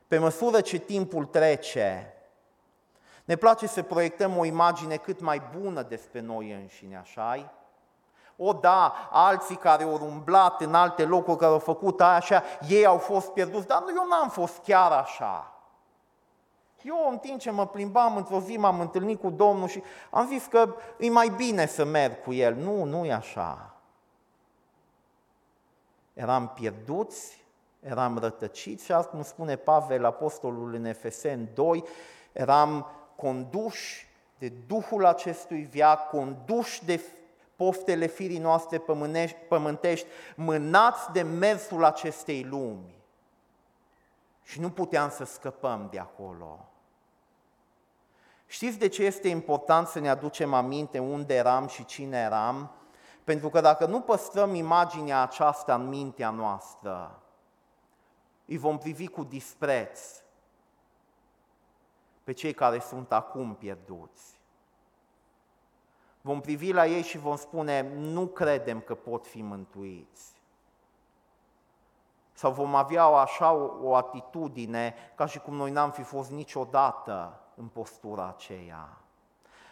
Pe 0.08 0.18
măsură 0.18 0.62
ce 0.62 0.78
timpul 0.78 1.26
trece, 1.26 2.14
ne 3.26 3.36
place 3.36 3.68
să 3.68 3.84
proiectăm 3.84 4.38
o 4.38 4.46
imagine 4.46 4.96
cât 4.96 5.20
mai 5.20 5.42
bună 5.60 5.82
despre 5.82 6.20
noi 6.20 6.52
înșine, 6.52 6.98
așa 6.98 7.52
O, 8.38 8.54
da, 8.54 9.10
alții 9.12 9.56
care 9.56 9.84
au 9.84 10.00
umblat 10.02 10.62
în 10.62 10.74
alte 10.74 11.06
locuri, 11.06 11.38
care 11.38 11.52
au 11.52 11.60
făcut 11.60 12.02
aia 12.02 12.16
așa, 12.16 12.44
ei 12.68 12.86
au 12.86 12.98
fost 12.98 13.30
pierduți, 13.30 13.68
dar 13.68 13.84
eu 13.96 14.08
n-am 14.08 14.30
fost 14.30 14.58
chiar 14.64 14.92
așa. 14.92 15.55
Eu, 16.86 17.10
în 17.12 17.18
timp 17.18 17.40
ce 17.40 17.52
mă 17.52 17.68
plimbam, 17.68 18.18
într-o 18.18 18.40
zi 18.40 18.58
m-am 18.58 18.80
întâlnit 18.80 19.20
cu 19.20 19.30
Domnul 19.30 19.68
și 19.68 19.84
am 20.10 20.28
zis 20.28 20.46
că 20.46 20.76
e 21.00 21.10
mai 21.10 21.30
bine 21.30 21.66
să 21.66 21.84
merg 21.84 22.22
cu 22.22 22.34
El. 22.34 22.56
Nu, 22.56 22.84
nu 22.84 23.06
e 23.06 23.14
așa. 23.14 23.76
Eram 26.14 26.48
pierduți, 26.48 27.44
eram 27.80 28.18
rătăciți 28.18 28.86
și 28.86 28.92
asta 28.92 29.12
cum 29.12 29.24
spune 29.24 29.56
Pavel, 29.56 30.06
apostolul 30.06 30.74
în 30.74 30.86
Efesen 30.86 31.50
2, 31.54 31.84
eram 32.32 32.92
conduși 33.16 34.08
de 34.38 34.52
Duhul 34.68 35.06
acestui 35.06 35.62
viac, 35.62 36.10
conduși 36.10 36.86
de 36.86 37.02
poftele 37.56 38.06
firii 38.06 38.38
noastre 38.38 38.82
pământești, 39.48 40.08
mânați 40.36 41.12
de 41.12 41.22
mersul 41.22 41.84
acestei 41.84 42.44
lumi. 42.44 43.04
Și 44.44 44.60
nu 44.60 44.70
puteam 44.70 45.10
să 45.10 45.24
scăpăm 45.24 45.88
de 45.92 46.00
acolo. 46.00 46.70
Știți 48.46 48.78
de 48.78 48.88
ce 48.88 49.04
este 49.04 49.28
important 49.28 49.88
să 49.88 50.00
ne 50.00 50.10
aducem 50.10 50.54
aminte 50.54 51.00
unde 51.00 51.36
eram 51.36 51.68
și 51.68 51.86
cine 51.86 52.18
eram? 52.18 52.72
Pentru 53.24 53.50
că 53.50 53.62
dacă 53.62 53.86
nu 53.86 54.02
păstrăm 54.02 54.54
imaginea 54.54 55.22
aceasta 55.22 55.76
în 55.76 55.88
mintea 55.88 56.30
noastră, 56.30 57.20
îi 58.46 58.58
vom 58.58 58.78
privi 58.78 59.08
cu 59.08 59.24
dispreț 59.24 60.00
pe 62.24 62.32
cei 62.32 62.54
care 62.54 62.80
sunt 62.80 63.12
acum 63.12 63.56
pierduți. 63.56 64.40
Vom 66.22 66.42
privi 66.42 66.72
la 66.72 66.86
ei 66.86 67.02
și 67.02 67.18
vom 67.18 67.36
spune, 67.36 67.82
nu 67.96 68.28
credem 68.28 68.80
că 68.80 68.96
pot 68.96 69.28
fi 69.28 69.42
mântuiți. 69.42 70.34
Sau 72.34 72.52
vom 72.52 72.76
avea 72.76 73.10
o 73.10 73.16
așa 73.16 73.52
o, 73.52 73.88
o 73.88 73.96
atitudine 73.96 74.96
ca 75.16 75.26
și 75.26 75.40
cum 75.40 75.56
noi 75.56 75.72
n-am 75.72 75.92
fi 75.92 76.02
fost 76.02 76.32
niciodată 76.32 77.40
în 77.56 77.66
postura 77.66 78.36
aceea. 78.38 78.98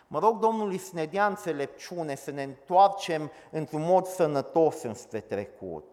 Mă 0.08 0.19
rog 0.19 0.39
Domnului 0.39 0.78
să 0.78 0.91
ne 0.93 1.06
dea 1.06 1.28
înțelepciune, 1.28 2.15
să 2.15 2.32
ne 2.32 2.43
întoarcem 2.43 3.32
într-un 3.52 3.82
mod 3.82 4.06
sănătos 4.06 4.82
înspre 4.82 5.19
trecut. 5.19 5.84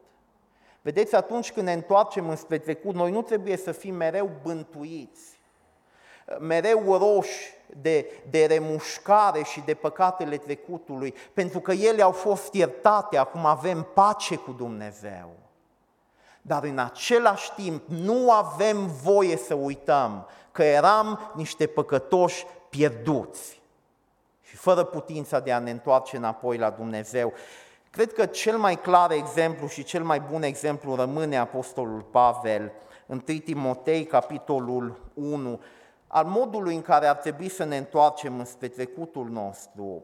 Vedeți, 0.82 1.14
atunci 1.14 1.52
când 1.52 1.66
ne 1.66 1.72
întoarcem 1.72 2.28
înspre 2.28 2.58
trecut, 2.58 2.94
noi 2.94 3.10
nu 3.10 3.22
trebuie 3.22 3.56
să 3.56 3.72
fim 3.72 3.94
mereu 3.94 4.30
bântuiți, 4.42 5.40
mereu 6.38 6.96
roși 6.96 7.52
de, 7.66 8.22
de 8.30 8.46
remușcare 8.46 9.42
și 9.42 9.60
de 9.60 9.74
păcatele 9.74 10.36
trecutului, 10.36 11.14
pentru 11.34 11.60
că 11.60 11.72
ele 11.72 12.02
au 12.02 12.12
fost 12.12 12.54
iertate, 12.54 13.16
acum 13.16 13.46
avem 13.46 13.86
pace 13.94 14.36
cu 14.36 14.52
Dumnezeu. 14.52 15.30
Dar 16.42 16.64
în 16.64 16.78
același 16.78 17.52
timp 17.54 17.82
nu 17.86 18.32
avem 18.32 18.86
voie 18.86 19.36
să 19.36 19.54
uităm 19.54 20.26
că 20.52 20.62
eram 20.62 21.32
niște 21.34 21.66
păcătoși 21.66 22.46
pierduți 22.68 23.62
și 24.42 24.56
fără 24.56 24.84
putința 24.84 25.40
de 25.40 25.52
a 25.52 25.58
ne 25.58 25.70
întoarce 25.70 26.16
înapoi 26.16 26.58
la 26.58 26.70
Dumnezeu. 26.70 27.32
Cred 27.90 28.12
că 28.12 28.26
cel 28.26 28.58
mai 28.58 28.80
clar 28.80 29.10
exemplu 29.10 29.66
și 29.66 29.82
cel 29.82 30.02
mai 30.02 30.20
bun 30.20 30.42
exemplu 30.42 30.94
rămâne 30.94 31.38
Apostolul 31.38 32.00
Pavel, 32.00 32.72
1 33.06 33.20
Timotei, 33.20 34.04
capitolul 34.04 35.00
1, 35.14 35.60
al 36.06 36.24
modului 36.24 36.74
în 36.74 36.82
care 36.82 37.06
ar 37.06 37.16
trebui 37.16 37.48
să 37.48 37.64
ne 37.64 37.76
întoarcem 37.76 38.38
înspre 38.38 38.68
trecutul 38.68 39.28
nostru. 39.28 40.02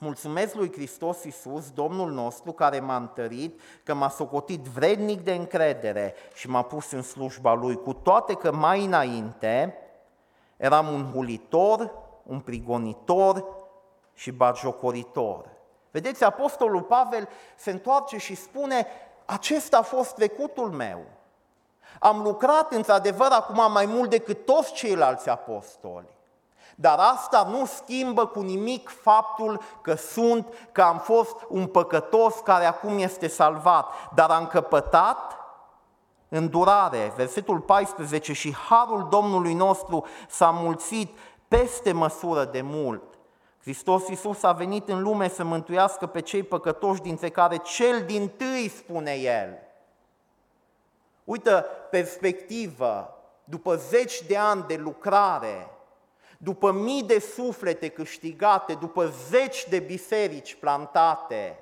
Mulțumesc 0.00 0.54
lui 0.54 0.72
Hristos 0.72 1.24
Iisus, 1.24 1.70
Domnul 1.70 2.10
nostru, 2.10 2.52
care 2.52 2.80
m-a 2.80 2.96
întărit, 2.96 3.60
că 3.84 3.94
m-a 3.94 4.08
socotit 4.08 4.60
vrednic 4.60 5.20
de 5.20 5.34
încredere 5.34 6.14
și 6.34 6.48
m-a 6.48 6.62
pus 6.62 6.90
în 6.90 7.02
slujba 7.02 7.54
Lui, 7.54 7.74
cu 7.74 7.92
toate 7.92 8.34
că 8.34 8.52
mai 8.52 8.84
înainte 8.84 9.74
eram 10.56 10.88
un 10.88 11.12
hulitor, 11.12 11.90
un 12.22 12.40
prigonitor 12.40 13.44
și 14.14 14.30
bagiocoritor. 14.30 15.48
Vedeți, 15.90 16.24
Apostolul 16.24 16.82
Pavel 16.82 17.28
se 17.56 17.70
întoarce 17.70 18.16
și 18.16 18.34
spune, 18.34 18.86
acesta 19.24 19.78
a 19.78 19.82
fost 19.82 20.14
trecutul 20.14 20.70
meu. 20.70 21.04
Am 22.00 22.22
lucrat 22.22 22.72
într-adevăr 22.72 23.28
acum 23.30 23.72
mai 23.72 23.86
mult 23.86 24.10
decât 24.10 24.44
toți 24.44 24.72
ceilalți 24.72 25.28
apostoli. 25.28 26.16
Dar 26.80 26.98
asta 26.98 27.46
nu 27.50 27.66
schimbă 27.66 28.26
cu 28.26 28.40
nimic 28.40 28.88
faptul 28.88 29.60
că 29.82 29.94
sunt, 29.94 30.46
că 30.72 30.82
am 30.82 30.98
fost 30.98 31.36
un 31.48 31.66
păcătos 31.66 32.34
care 32.44 32.64
acum 32.64 32.98
este 32.98 33.26
salvat, 33.28 33.90
dar 34.14 34.30
am 34.30 34.46
căpătat 34.46 35.36
îndurare. 36.28 37.12
Versetul 37.16 37.60
14, 37.60 38.32
și 38.32 38.54
harul 38.54 39.06
Domnului 39.10 39.54
nostru 39.54 40.06
s-a 40.28 40.50
mulțit 40.50 41.18
peste 41.48 41.92
măsură 41.92 42.44
de 42.44 42.60
mult. 42.60 43.02
Hristos 43.60 44.08
Iisus 44.08 44.42
a 44.42 44.52
venit 44.52 44.88
în 44.88 45.02
lume 45.02 45.28
să 45.28 45.44
mântuiască 45.44 46.06
pe 46.06 46.20
cei 46.20 46.42
păcătoși, 46.42 47.00
dintre 47.00 47.30
care 47.30 47.56
cel 47.56 48.02
din 48.06 48.28
tâi, 48.28 48.68
spune 48.68 49.12
El. 49.12 49.58
Uită 51.24 51.66
perspectivă, 51.90 53.18
după 53.44 53.74
zeci 53.74 54.22
de 54.22 54.36
ani 54.36 54.64
de 54.66 54.76
lucrare, 54.76 55.70
după 56.40 56.72
mii 56.72 57.02
de 57.02 57.18
suflete 57.18 57.88
câștigate, 57.88 58.74
după 58.74 59.06
zeci 59.28 59.68
de 59.68 59.78
biserici 59.78 60.54
plantate, 60.54 61.58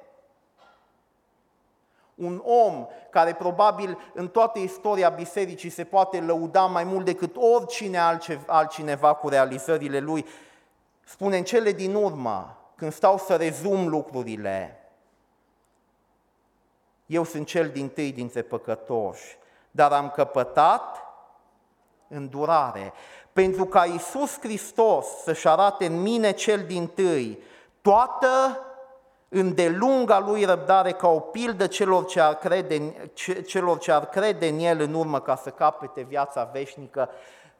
un 2.14 2.42
om 2.44 2.86
care 3.10 3.34
probabil 3.34 3.98
în 4.14 4.28
toată 4.28 4.58
istoria 4.58 5.08
bisericii 5.08 5.70
se 5.70 5.84
poate 5.84 6.20
lăuda 6.20 6.66
mai 6.66 6.84
mult 6.84 7.04
decât 7.04 7.36
oricine 7.36 7.98
altcineva 8.46 9.14
cu 9.14 9.28
realizările 9.28 9.98
lui, 9.98 10.26
spune 11.04 11.36
în 11.36 11.44
cele 11.44 11.72
din 11.72 11.94
urmă, 11.94 12.56
când 12.74 12.92
stau 12.92 13.18
să 13.18 13.36
rezum 13.36 13.88
lucrurile, 13.88 14.80
eu 17.06 17.24
sunt 17.24 17.46
cel 17.46 17.68
din 17.68 17.88
tâi 17.88 18.12
dintre 18.12 18.42
păcătoși, 18.42 19.38
dar 19.70 19.92
am 19.92 20.10
căpătat 20.10 21.06
îndurare 22.08 22.92
pentru 23.36 23.64
ca 23.64 23.84
Iisus 23.84 24.38
Hristos 24.40 25.06
să-și 25.06 25.48
arate 25.48 25.86
în 25.86 26.00
mine 26.00 26.32
cel 26.32 26.64
din 26.66 26.86
tâi 26.86 27.38
toată 27.82 28.60
îndelunga 29.28 30.18
lui 30.18 30.44
răbdare 30.44 30.92
ca 30.92 31.08
o 31.08 31.20
pildă 31.20 31.66
celor 31.66 32.04
ce, 32.04 32.20
ar 32.20 32.34
crede, 32.34 33.10
celor 33.46 33.78
ce 33.78 33.92
ar 33.92 34.06
crede 34.08 34.48
în 34.48 34.58
El 34.58 34.80
în 34.80 34.94
urmă 34.94 35.20
ca 35.20 35.36
să 35.36 35.50
capete 35.50 36.02
viața 36.02 36.44
veșnică. 36.52 37.08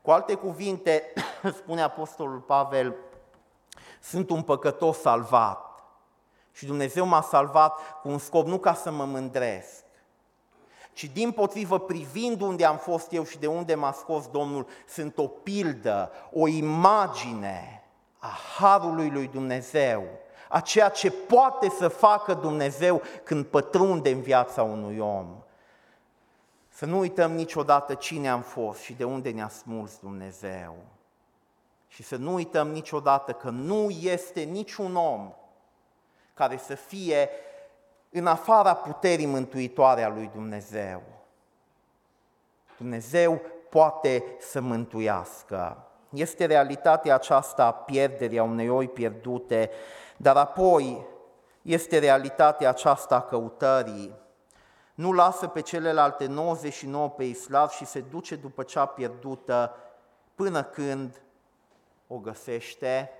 Cu 0.03 0.11
alte 0.11 0.35
cuvinte, 0.35 1.13
spune 1.59 1.83
Apostolul 1.83 2.39
Pavel, 2.39 2.95
sunt 4.03 4.31
un 4.31 4.43
păcătos 4.43 5.01
salvat 5.01 5.83
și 6.53 6.67
Dumnezeu 6.67 7.07
m-a 7.07 7.23
salvat 7.23 7.81
cu 8.03 8.09
un 8.09 8.19
scop 8.19 8.47
nu 8.47 8.59
ca 8.59 8.75
să 8.75 8.91
mă 8.91 9.05
mândresc, 9.05 9.85
ci 10.97 11.05
din 11.05 11.33
potrivă 11.33 11.79
privind 11.79 12.41
unde 12.41 12.65
am 12.65 12.77
fost 12.77 13.13
eu 13.13 13.25
și 13.25 13.39
de 13.39 13.47
unde 13.47 13.75
m-a 13.75 13.93
scos 13.93 14.27
Domnul, 14.27 14.67
sunt 14.89 15.19
o 15.19 15.27
pildă, 15.27 16.11
o 16.33 16.47
imagine 16.49 17.83
a 18.19 18.39
Harului 18.59 19.11
lui 19.11 19.27
Dumnezeu, 19.27 20.05
a 20.49 20.61
ceea 20.61 20.89
ce 20.89 21.11
poate 21.11 21.69
să 21.69 21.89
facă 21.89 22.35
Dumnezeu 22.35 23.03
când 23.25 23.45
pătrunde 23.45 24.11
în 24.11 24.21
viața 24.21 24.63
unui 24.63 24.99
om. 24.99 25.27
Să 26.69 26.85
nu 26.85 26.99
uităm 26.99 27.33
niciodată 27.33 27.95
cine 27.95 28.29
am 28.29 28.43
fost 28.43 28.81
și 28.81 28.93
de 28.93 29.05
unde 29.05 29.31
ne-a 29.31 29.49
smuls 29.49 29.99
Dumnezeu. 29.99 30.77
Și 31.89 32.03
să 32.03 32.17
nu 32.17 32.35
uităm 32.35 32.69
niciodată 32.69 33.33
că 33.33 33.51
nu 33.51 33.91
este 33.91 34.41
niciun 34.41 34.97
om 34.97 35.33
care 36.35 36.57
să 36.57 36.75
fie 36.75 37.29
în 38.19 38.27
afara 38.27 38.75
puterii 38.75 39.27
mântuitoare 39.27 40.03
a 40.03 40.09
lui 40.09 40.31
Dumnezeu. 40.35 41.03
Dumnezeu 42.77 43.41
poate 43.71 44.25
să 44.39 44.61
mântuiască. 44.61 45.87
Este 46.09 46.45
realitatea 46.45 47.15
aceasta 47.15 47.65
a 47.65 47.73
pierderii, 47.73 48.39
a 48.39 48.43
unei 48.43 48.69
oi 48.69 48.89
pierdute, 48.89 49.71
dar 50.17 50.37
apoi 50.37 51.07
este 51.63 51.99
realitatea 51.99 52.69
aceasta 52.69 53.15
a 53.15 53.23
căutării. 53.23 54.15
Nu 54.95 55.13
lasă 55.13 55.47
pe 55.47 55.61
celelalte 55.61 56.27
99 56.27 57.09
pe 57.09 57.25
islav 57.25 57.71
și 57.71 57.85
se 57.85 58.01
duce 58.01 58.37
după 58.37 58.63
cea 58.63 58.87
pierdută 58.87 59.77
până 60.35 60.63
când 60.63 61.23
o 62.07 62.19
găsește. 62.19 63.11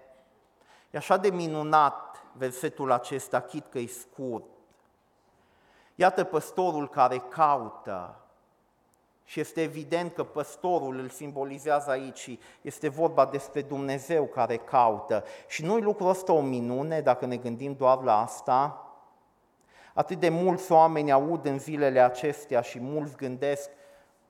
E 0.91 0.99
așa 0.99 1.17
de 1.17 1.29
minunat 1.29 2.23
versetul 2.33 2.93
acesta, 2.93 3.41
chit 3.41 3.67
că 3.71 3.79
e 3.79 3.87
scurt. 3.87 4.45
Iată 5.99 6.25
păstorul 6.25 6.89
care 6.89 7.19
caută 7.19 8.21
și 9.29 9.41
este 9.41 9.63
evident 9.63 10.13
că 10.13 10.25
păstorul 10.25 10.99
îl 10.99 11.09
simbolizează 11.09 11.91
aici 11.91 12.19
și 12.19 12.39
este 12.63 12.89
vorba 12.89 13.27
despre 13.27 13.63
Dumnezeu 13.63 14.25
care 14.25 14.57
caută. 14.57 15.25
Și 15.49 15.65
nu-i 15.65 15.81
lucrul 15.81 16.09
ăsta 16.09 16.33
o 16.33 16.41
minune 16.41 17.01
dacă 17.01 17.27
ne 17.27 17.37
gândim 17.37 17.75
doar 17.75 18.03
la 18.03 18.21
asta? 18.21 18.81
Atât 19.95 20.19
de 20.19 20.29
mulți 20.29 20.73
oameni 20.73 21.13
aud 21.13 21.45
în 21.45 21.59
zilele 21.59 22.01
acestea 22.01 22.61
și 22.61 22.81
mulți 22.81 23.17
gândesc, 23.17 23.71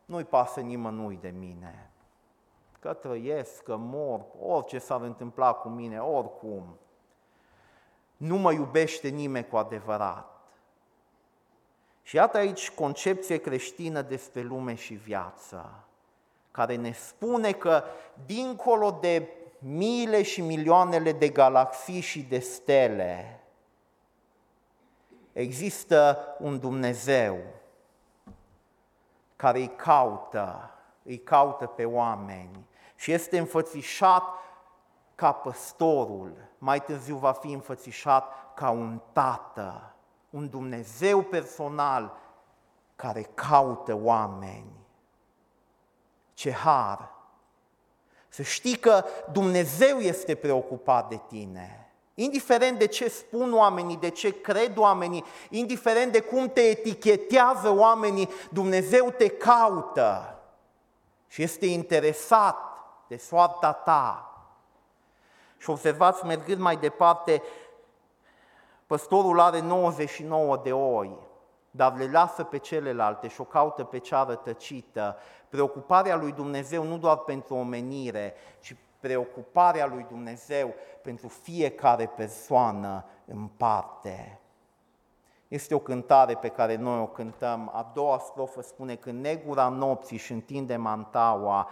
nu-i 0.05 0.25
pasă 0.25 0.61
nimănui 0.61 1.19
de 1.21 1.35
mine. 1.39 1.91
Că 2.79 2.93
trăiesc, 2.93 3.63
că 3.63 3.77
mor, 3.77 4.25
orice 4.41 4.79
s-ar 4.79 5.01
întâmpla 5.01 5.53
cu 5.53 5.69
mine, 5.69 5.99
oricum. 5.99 6.79
Nu 8.17 8.37
mă 8.37 8.53
iubește 8.53 9.09
nimeni 9.09 9.49
cu 9.49 9.57
adevărat. 9.57 10.36
Și 12.07 12.17
iată 12.17 12.37
aici 12.37 12.71
concepție 12.71 13.37
creștină 13.37 14.03
despre 14.03 14.41
lume 14.41 14.75
și 14.75 14.95
viață, 14.95 15.85
care 16.51 16.75
ne 16.75 16.93
spune 16.93 17.53
că 17.53 17.85
dincolo 18.27 18.99
de 19.01 19.29
miile 19.59 20.23
și 20.23 20.41
milioanele 20.41 21.13
de 21.13 21.29
galaxii 21.29 22.01
și 22.01 22.23
de 22.23 22.39
stele, 22.39 23.41
există 25.33 26.19
un 26.39 26.59
Dumnezeu 26.59 27.39
care 29.37 29.59
îi 29.59 29.73
caută, 29.77 30.71
îi 31.03 31.19
caută 31.19 31.67
pe 31.67 31.85
oameni 31.85 32.67
și 32.95 33.13
este 33.13 33.39
înfățișat 33.39 34.23
ca 35.15 35.33
păstorul, 35.33 36.33
mai 36.59 36.83
târziu 36.83 37.17
va 37.17 37.33
fi 37.33 37.53
înfățișat 37.53 38.55
ca 38.55 38.71
un 38.71 39.01
tată 39.13 39.91
un 40.37 40.49
Dumnezeu 40.51 41.23
personal 41.23 42.17
care 42.97 43.31
caută 43.35 43.99
oameni 44.03 44.73
Ce 46.35 46.53
har! 46.53 47.15
Să 48.29 48.43
știi 48.43 48.77
că 48.77 49.05
Dumnezeu 49.33 49.99
este 49.99 50.35
preocupat 50.35 51.09
de 51.09 51.21
tine. 51.29 51.91
Indiferent 52.15 52.79
de 52.79 52.87
ce 52.87 53.09
spun 53.09 53.55
oamenii, 53.55 53.97
de 53.97 54.09
ce 54.09 54.41
cred 54.41 54.77
oamenii, 54.77 55.25
indiferent 55.51 56.13
de 56.13 56.21
cum 56.21 56.49
te 56.49 56.61
etichetează 56.61 57.71
oamenii, 57.71 58.29
Dumnezeu 58.51 59.11
te 59.11 59.29
caută 59.29 60.39
și 61.27 61.43
este 61.43 61.67
interesat 61.67 62.57
de 63.09 63.17
soarta 63.17 63.73
ta. 63.73 64.31
Și 65.59 65.71
observați, 65.71 66.25
mergând 66.25 66.61
mai 66.61 66.77
departe, 66.77 67.43
păstorul 68.87 69.41
are 69.41 69.61
99 69.61 70.57
de 70.57 70.73
oi, 70.73 71.19
dar 71.71 71.97
le 71.97 72.11
lasă 72.11 72.45
pe 72.45 72.59
celelalte 72.59 73.29
și 73.29 73.41
o 73.41 73.45
caută 73.45 73.85
pe 73.85 73.99
cea 73.99 74.25
rătăcită. 74.25 75.17
Preocuparea 75.49 76.17
lui 76.17 76.33
Dumnezeu 76.33 76.83
nu 76.83 76.99
doar 76.99 77.17
pentru 77.17 77.55
omenire, 77.55 78.35
ci 78.61 78.77
preocuparea 79.01 79.87
lui 79.87 80.07
Dumnezeu 80.09 80.75
pentru 81.03 81.29
fiecare 81.29 82.07
persoană 82.07 83.05
în 83.25 83.47
parte. 83.47 84.41
Este 85.49 85.75
o 85.75 85.79
cântare 85.79 86.35
pe 86.35 86.49
care 86.49 86.77
noi 86.77 86.99
o 86.99 87.07
cântăm. 87.07 87.71
A 87.75 87.91
doua 87.95 88.19
strofă 88.19 88.63
spune 88.63 88.95
că 88.95 89.11
negura 89.11 89.69
nopții 89.69 90.17
și 90.17 90.33
întinde 90.33 90.77
mantaua, 90.77 91.69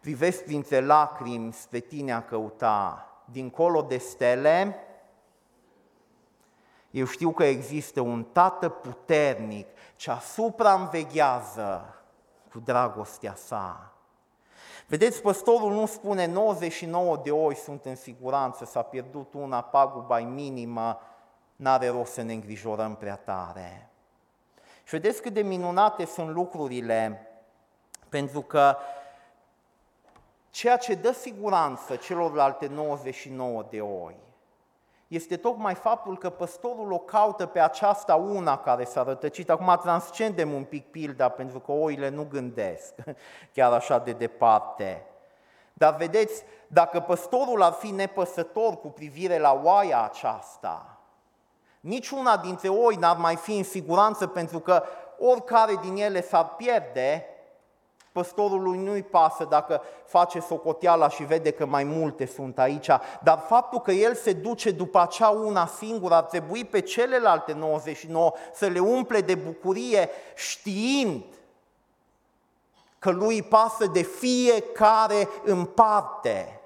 privesc 0.00 0.44
printre 0.44 0.80
lacrimi 0.80 1.52
spre 1.52 1.78
tine 1.78 2.12
a 2.12 2.24
căuta. 2.24 3.06
Dincolo 3.24 3.82
de 3.82 3.98
stele, 3.98 4.76
eu 6.90 7.04
știu 7.04 7.30
că 7.30 7.44
există 7.44 8.00
un 8.00 8.24
tată 8.24 8.68
puternic 8.68 9.66
ce 9.96 10.10
asupra 10.10 10.72
înveghează 10.72 11.94
cu 12.52 12.58
dragostea 12.58 13.34
sa. 13.34 13.92
Vedeți, 14.86 15.22
păstorul 15.22 15.72
nu 15.72 15.86
spune 15.86 16.26
99 16.26 17.16
de 17.16 17.30
oi 17.30 17.54
sunt 17.54 17.84
în 17.84 17.96
siguranță, 17.96 18.64
s-a 18.64 18.82
pierdut 18.82 19.34
una, 19.34 19.62
paguba 19.62 20.20
e 20.20 20.24
minimă, 20.24 21.00
n-are 21.56 21.88
rost 21.88 22.12
să 22.12 22.22
ne 22.22 22.32
îngrijorăm 22.32 22.94
prea 22.94 23.16
tare. 23.16 23.90
Și 24.84 24.90
vedeți 24.90 25.22
cât 25.22 25.32
de 25.32 25.42
minunate 25.42 26.04
sunt 26.04 26.28
lucrurile, 26.28 27.26
pentru 28.08 28.40
că 28.40 28.76
ceea 30.50 30.76
ce 30.76 30.94
dă 30.94 31.12
siguranță 31.12 31.96
celorlalte 31.96 32.66
99 32.66 33.66
de 33.70 33.80
oi 33.80 34.16
este 35.10 35.36
tocmai 35.36 35.74
faptul 35.74 36.18
că 36.18 36.30
păstorul 36.30 36.92
o 36.92 36.98
caută 36.98 37.46
pe 37.46 37.60
aceasta 37.60 38.14
una 38.14 38.58
care 38.58 38.84
s-a 38.84 39.02
rătăcit. 39.02 39.50
Acum 39.50 39.78
transcendem 39.82 40.52
un 40.52 40.64
pic 40.64 40.90
pilda, 40.90 41.28
pentru 41.28 41.60
că 41.60 41.72
oile 41.72 42.08
nu 42.08 42.26
gândesc 42.30 42.94
chiar 43.54 43.72
așa 43.72 43.98
de 43.98 44.12
departe. 44.12 45.06
Dar 45.72 45.94
vedeți, 45.94 46.42
dacă 46.66 47.00
păstorul 47.00 47.62
ar 47.62 47.72
fi 47.72 47.90
nepăsător 47.90 48.76
cu 48.76 48.88
privire 48.88 49.38
la 49.38 49.60
oaia 49.64 50.02
aceasta, 50.02 50.98
niciuna 51.80 52.36
dintre 52.36 52.68
oi 52.68 52.96
n-ar 52.96 53.16
mai 53.16 53.36
fi 53.36 53.56
în 53.56 53.64
siguranță 53.64 54.26
pentru 54.26 54.58
că 54.60 54.82
oricare 55.18 55.74
din 55.82 55.96
ele 55.96 56.22
s-ar 56.22 56.48
pierde, 56.48 57.26
Păstorului 58.12 58.78
nu-i 58.78 59.02
pasă 59.02 59.44
dacă 59.44 59.82
face 60.04 60.40
socoteala 60.40 61.08
și 61.08 61.22
vede 61.22 61.50
că 61.50 61.66
mai 61.66 61.84
multe 61.84 62.26
sunt 62.26 62.58
aici, 62.58 62.88
dar 63.22 63.38
faptul 63.48 63.80
că 63.80 63.90
el 63.92 64.14
se 64.14 64.32
duce 64.32 64.70
după 64.70 65.00
acea 65.00 65.28
una 65.28 65.66
singură 65.66 66.14
ar 66.14 66.22
trebui 66.22 66.64
pe 66.64 66.80
celelalte 66.80 67.52
99 67.52 68.32
să 68.54 68.66
le 68.66 68.78
umple 68.78 69.20
de 69.20 69.34
bucurie 69.34 70.08
știind 70.34 71.24
că 72.98 73.10
lui 73.10 73.42
pasă 73.42 73.86
de 73.86 74.02
fiecare 74.02 75.28
în 75.44 75.64
parte. 75.64 76.60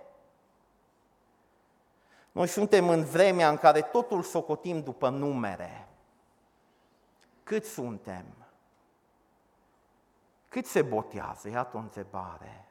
Noi 2.33 2.47
suntem 2.47 2.89
în 2.89 3.05
vremea 3.05 3.49
în 3.49 3.57
care 3.57 3.81
totul 3.81 4.23
socotim 4.23 4.83
după 4.83 5.09
numere. 5.09 5.89
Cât 7.43 7.65
suntem? 7.65 8.25
Cât 10.55 10.67
se 10.67 10.83
botează? 10.83 11.49
Iată 11.49 11.77
o 11.77 11.81
întrebare. 11.81 12.69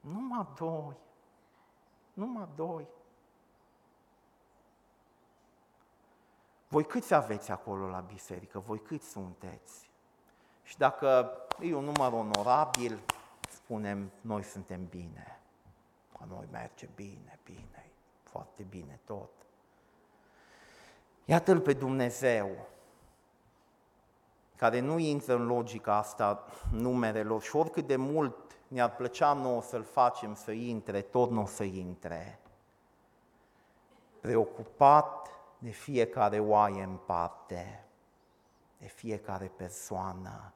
Numai 0.00 0.46
doi. 0.58 0.96
Numai 2.12 2.48
doi. 2.54 2.86
Voi 6.68 6.84
câți 6.84 7.14
aveți 7.14 7.50
acolo 7.50 7.88
la 7.88 8.00
biserică? 8.00 8.58
Voi 8.58 8.82
câți 8.82 9.08
sunteți? 9.08 9.90
Și 10.62 10.78
dacă 10.78 11.30
e 11.60 11.74
un 11.74 11.84
număr 11.84 12.12
onorabil, 12.12 13.00
spunem, 13.48 14.10
noi 14.20 14.42
suntem 14.42 14.86
bine. 14.86 15.40
A 16.20 16.24
noi 16.28 16.46
merge 16.50 16.88
bine, 16.94 17.38
bine, 17.44 17.90
foarte 18.22 18.62
bine 18.62 19.00
tot. 19.04 19.30
Iată-L 21.24 21.60
pe 21.60 21.72
Dumnezeu, 21.72 22.68
care 24.60 24.80
nu 24.80 24.98
intră 24.98 25.34
în 25.34 25.46
logica 25.46 25.96
asta 25.96 26.44
numerelor 26.70 27.42
și 27.42 27.56
oricât 27.56 27.86
de 27.86 27.96
mult 27.96 28.36
ne-ar 28.68 28.94
plăcea 28.94 29.32
nouă 29.32 29.62
să-l 29.62 29.82
facem 29.82 30.34
să 30.34 30.50
intre, 30.50 31.00
tot 31.00 31.30
nu 31.30 31.42
o 31.42 31.46
să 31.46 31.62
intre. 31.62 32.38
Preocupat 34.20 35.28
de 35.58 35.70
fiecare 35.70 36.38
oaie 36.38 36.82
în 36.82 36.96
parte, 37.06 37.84
de 38.78 38.86
fiecare 38.86 39.52
persoană 39.56 40.52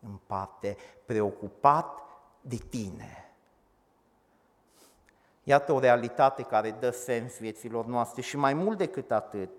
în 0.00 0.18
parte, 0.26 0.76
preocupat 1.04 2.02
de 2.40 2.56
tine. 2.56 3.32
Iată 5.42 5.72
o 5.72 5.78
realitate 5.78 6.42
care 6.42 6.70
dă 6.70 6.90
sens 6.90 7.38
vieților 7.38 7.84
noastre 7.84 8.22
și 8.22 8.36
mai 8.36 8.54
mult 8.54 8.78
decât 8.78 9.10
atât, 9.10 9.50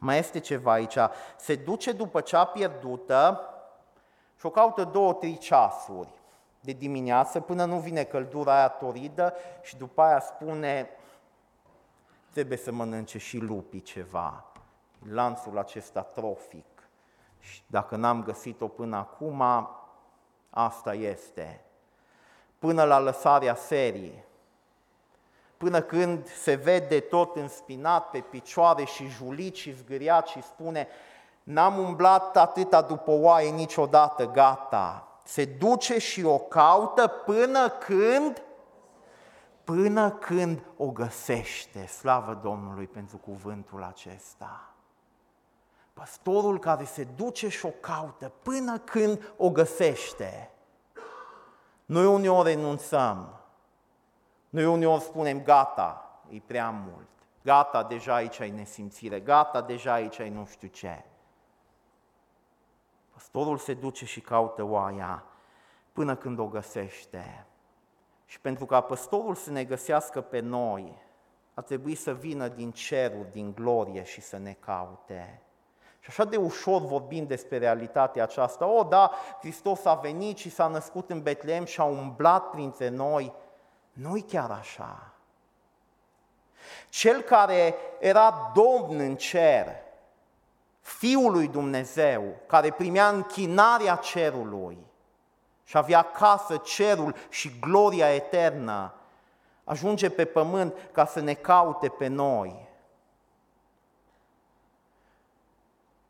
mai 0.00 0.18
este 0.18 0.38
ceva 0.38 0.72
aici. 0.72 0.96
Se 1.36 1.56
duce 1.56 1.92
după 1.92 2.20
cea 2.20 2.44
pierdută 2.44 3.40
și 4.38 4.46
o 4.46 4.50
caută 4.50 4.84
două, 4.84 5.12
trei 5.12 5.38
ceasuri 5.38 6.08
de 6.60 6.72
dimineață 6.72 7.40
până 7.40 7.64
nu 7.64 7.78
vine 7.78 8.04
căldura 8.04 8.56
aia 8.56 8.68
toridă 8.68 9.34
și 9.62 9.76
după 9.76 10.02
aia 10.02 10.20
spune 10.20 10.88
trebuie 12.32 12.58
să 12.58 12.72
mănânce 12.72 13.18
și 13.18 13.38
lupii 13.38 13.82
ceva. 13.82 14.44
Lanțul 15.12 15.58
acesta 15.58 16.02
trofic. 16.02 16.64
Și 17.38 17.62
dacă 17.66 17.96
n-am 17.96 18.22
găsit-o 18.22 18.68
până 18.68 18.96
acum, 18.96 19.42
asta 20.50 20.94
este. 20.94 21.64
Până 22.58 22.84
la 22.84 22.98
lăsarea 22.98 23.54
serii, 23.54 24.24
până 25.60 25.80
când 25.80 26.28
se 26.28 26.54
vede 26.54 27.00
tot 27.00 27.36
înspinat 27.36 28.10
pe 28.10 28.18
picioare 28.18 28.84
și 28.84 29.06
julit 29.06 29.54
și 29.54 29.72
zgâriat 29.72 30.26
și 30.26 30.42
spune 30.42 30.88
N-am 31.42 31.78
umblat 31.78 32.36
atâta 32.36 32.82
după 32.82 33.10
oaie 33.10 33.50
niciodată, 33.50 34.26
gata. 34.26 35.08
Se 35.24 35.44
duce 35.44 35.98
și 35.98 36.24
o 36.24 36.38
caută 36.38 37.06
până 37.06 37.68
când 37.68 38.42
până 39.64 40.10
când 40.10 40.62
o 40.76 40.86
găsește. 40.86 41.86
Slavă 41.86 42.38
Domnului 42.42 42.86
pentru 42.86 43.16
cuvântul 43.16 43.82
acesta. 43.82 44.74
Păstorul 45.92 46.58
care 46.58 46.84
se 46.84 47.06
duce 47.16 47.48
și 47.48 47.66
o 47.66 47.72
caută 47.80 48.32
până 48.42 48.78
când 48.78 49.32
o 49.36 49.50
găsește. 49.50 50.50
Noi 51.84 52.06
uneori 52.06 52.48
renunțăm, 52.48 53.39
noi 54.50 54.64
uneori 54.64 55.02
spunem, 55.02 55.42
gata, 55.42 56.20
e 56.28 56.40
prea 56.46 56.70
mult, 56.70 57.08
gata, 57.42 57.82
deja 57.82 58.14
aici 58.14 58.40
ai 58.40 58.50
nesimțire, 58.50 59.20
gata, 59.20 59.60
deja 59.60 59.92
aici 59.92 60.18
ai 60.18 60.30
nu 60.30 60.44
știu 60.44 60.68
ce. 60.68 61.04
Păstorul 63.12 63.58
se 63.58 63.74
duce 63.74 64.04
și 64.04 64.20
caută 64.20 64.62
oaia 64.62 65.24
până 65.92 66.16
când 66.16 66.38
o 66.38 66.46
găsește. 66.46 67.46
Și 68.24 68.40
pentru 68.40 68.66
ca 68.66 68.80
păstorul 68.80 69.34
să 69.34 69.50
ne 69.50 69.64
găsească 69.64 70.20
pe 70.20 70.40
noi, 70.40 71.02
a 71.54 71.60
trebuit 71.60 71.98
să 71.98 72.14
vină 72.14 72.48
din 72.48 72.70
cerul, 72.70 73.26
din 73.32 73.52
glorie 73.54 74.04
și 74.04 74.20
să 74.20 74.38
ne 74.38 74.52
caute. 74.52 75.42
Și 76.00 76.08
așa 76.08 76.24
de 76.24 76.36
ușor 76.36 76.80
vorbim 76.80 77.26
despre 77.26 77.58
realitatea 77.58 78.22
aceasta. 78.22 78.66
O, 78.66 78.82
da, 78.82 79.10
Hristos 79.40 79.84
a 79.84 79.94
venit 79.94 80.36
și 80.36 80.50
s-a 80.50 80.66
născut 80.66 81.10
în 81.10 81.22
Betlehem 81.22 81.64
și 81.64 81.80
a 81.80 81.84
umblat 81.84 82.50
printre 82.50 82.88
noi, 82.88 83.32
nu-i 84.00 84.22
chiar 84.22 84.50
așa. 84.50 85.12
Cel 86.88 87.20
care 87.20 87.74
era 87.98 88.52
Domn 88.54 88.98
în 88.98 89.16
cer, 89.16 89.66
Fiul 90.80 91.32
lui 91.32 91.48
Dumnezeu, 91.48 92.36
care 92.46 92.70
primea 92.70 93.08
închinarea 93.08 93.94
cerului 93.94 94.78
și 95.64 95.76
avea 95.76 96.02
casă 96.02 96.56
cerul 96.56 97.14
și 97.28 97.58
gloria 97.60 98.14
eternă, 98.14 98.94
ajunge 99.64 100.10
pe 100.10 100.24
pământ 100.24 100.74
ca 100.92 101.06
să 101.06 101.20
ne 101.20 101.34
caute 101.34 101.88
pe 101.88 102.06
noi. 102.06 102.68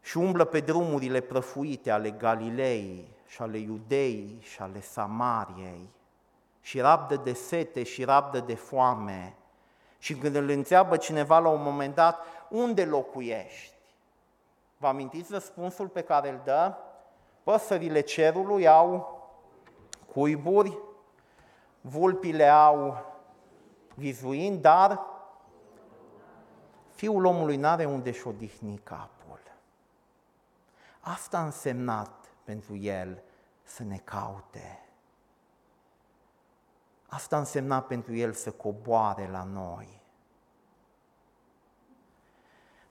Și 0.01 0.19
umblă 0.19 0.45
pe 0.45 0.61
drumurile 0.61 1.21
prăfuite 1.21 1.91
ale 1.91 2.11
Galilei 2.11 3.09
și 3.27 3.43
ale 3.43 3.59
Iudeii 3.59 4.39
și 4.41 4.63
ale 4.63 4.81
Samariei 4.81 5.89
și 6.61 6.81
rabdă 6.81 7.17
de 7.17 7.33
sete 7.33 7.83
și 7.83 8.05
rabdă 8.05 8.41
de 8.41 8.55
foame. 8.55 9.35
Și 9.99 10.15
când 10.15 10.35
îl 10.35 10.49
întreabă 10.49 10.97
cineva 10.97 11.39
la 11.39 11.49
un 11.49 11.63
moment 11.63 11.95
dat, 11.95 12.19
unde 12.49 12.85
locuiești? 12.85 13.75
Vă 14.77 14.87
amintiți 14.87 15.33
răspunsul 15.33 15.89
pe 15.89 16.03
care 16.03 16.29
îl 16.29 16.41
dă? 16.45 16.75
Păsările 17.43 18.01
cerului 18.01 18.69
au 18.69 19.19
cuiburi, 20.13 20.79
vulpile 21.81 22.49
au 22.49 23.05
vizuind, 23.95 24.61
dar 24.61 25.01
fiul 26.95 27.25
omului 27.25 27.57
n-are 27.57 27.85
unde 27.85 28.11
și 28.11 28.27
odihni 28.27 28.81
capul. 28.83 29.41
Asta 31.01 31.39
a 31.39 31.45
însemnat 31.45 32.11
pentru 32.45 32.77
el 32.77 33.23
să 33.63 33.83
ne 33.83 33.97
caute. 33.97 34.90
Asta 37.11 37.37
a 37.37 37.39
însemnat 37.39 37.87
pentru 37.87 38.15
el 38.15 38.33
să 38.33 38.51
coboare 38.51 39.29
la 39.29 39.43
noi. 39.43 40.01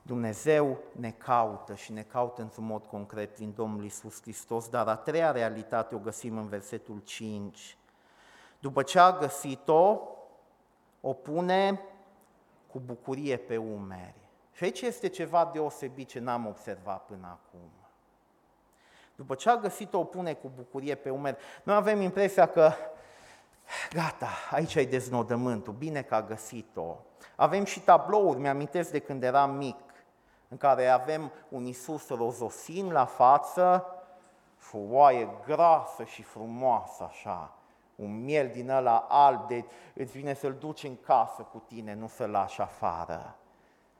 Dumnezeu 0.01 0.77
ne 0.91 1.11
caută 1.11 1.75
și 1.75 1.91
ne 1.91 2.01
caută 2.01 2.41
într-un 2.41 2.65
mod 2.65 2.85
concret 2.85 3.33
prin 3.33 3.53
Domnul 3.55 3.85
Isus 3.85 4.21
Hristos, 4.21 4.69
dar 4.69 4.87
a 4.87 4.95
treia 4.95 5.31
realitate 5.31 5.95
o 5.95 5.99
găsim 5.99 6.37
în 6.37 6.47
versetul 6.47 6.99
5. 6.99 7.77
După 8.59 8.83
ce 8.83 8.99
a 8.99 9.11
găsit-o, 9.11 9.99
o 11.01 11.13
pune 11.13 11.81
cu 12.67 12.79
bucurie 12.79 13.37
pe 13.37 13.57
umeri. 13.57 14.29
Și 14.51 14.63
aici 14.63 14.81
este 14.81 15.07
ceva 15.07 15.49
deosebit 15.53 16.07
ce 16.07 16.19
n-am 16.19 16.47
observat 16.47 17.05
până 17.05 17.27
acum. 17.27 17.69
După 19.15 19.35
ce 19.35 19.49
a 19.49 19.57
găsit-o, 19.57 19.99
o 19.99 20.03
pune 20.03 20.33
cu 20.33 20.51
bucurie 20.55 20.95
pe 20.95 21.09
umeri. 21.09 21.37
Noi 21.63 21.75
avem 21.75 22.01
impresia 22.01 22.45
că, 22.45 22.71
gata, 23.91 24.29
aici 24.51 24.75
ai 24.75 24.85
deznodământul, 24.85 25.73
bine 25.73 26.01
că 26.01 26.15
a 26.15 26.21
găsit-o. 26.21 26.95
Avem 27.35 27.63
și 27.63 27.79
tablouri, 27.79 28.39
mi-amintesc 28.39 28.91
de 28.91 28.99
când 28.99 29.23
eram 29.23 29.55
mic, 29.55 29.77
în 30.47 30.57
care 30.57 30.87
avem 30.87 31.31
un 31.49 31.65
Isus 31.65 32.07
rozosin 32.07 32.91
la 32.91 33.05
față 33.05 33.85
și 34.59 34.75
o 34.75 34.79
oaie 34.89 35.29
grasă 35.45 36.03
și 36.03 36.23
frumoasă 36.23 37.03
așa, 37.03 37.53
un 37.95 38.23
miel 38.23 38.49
din 38.49 38.69
ăla 38.69 39.05
alb 39.09 39.47
de 39.47 39.65
îți 39.93 40.11
vine 40.11 40.33
să-l 40.33 40.53
duci 40.53 40.83
în 40.83 40.97
casă 41.01 41.41
cu 41.41 41.63
tine, 41.67 41.93
nu 41.93 42.07
să-l 42.07 42.29
lași 42.29 42.61
afară. 42.61 43.35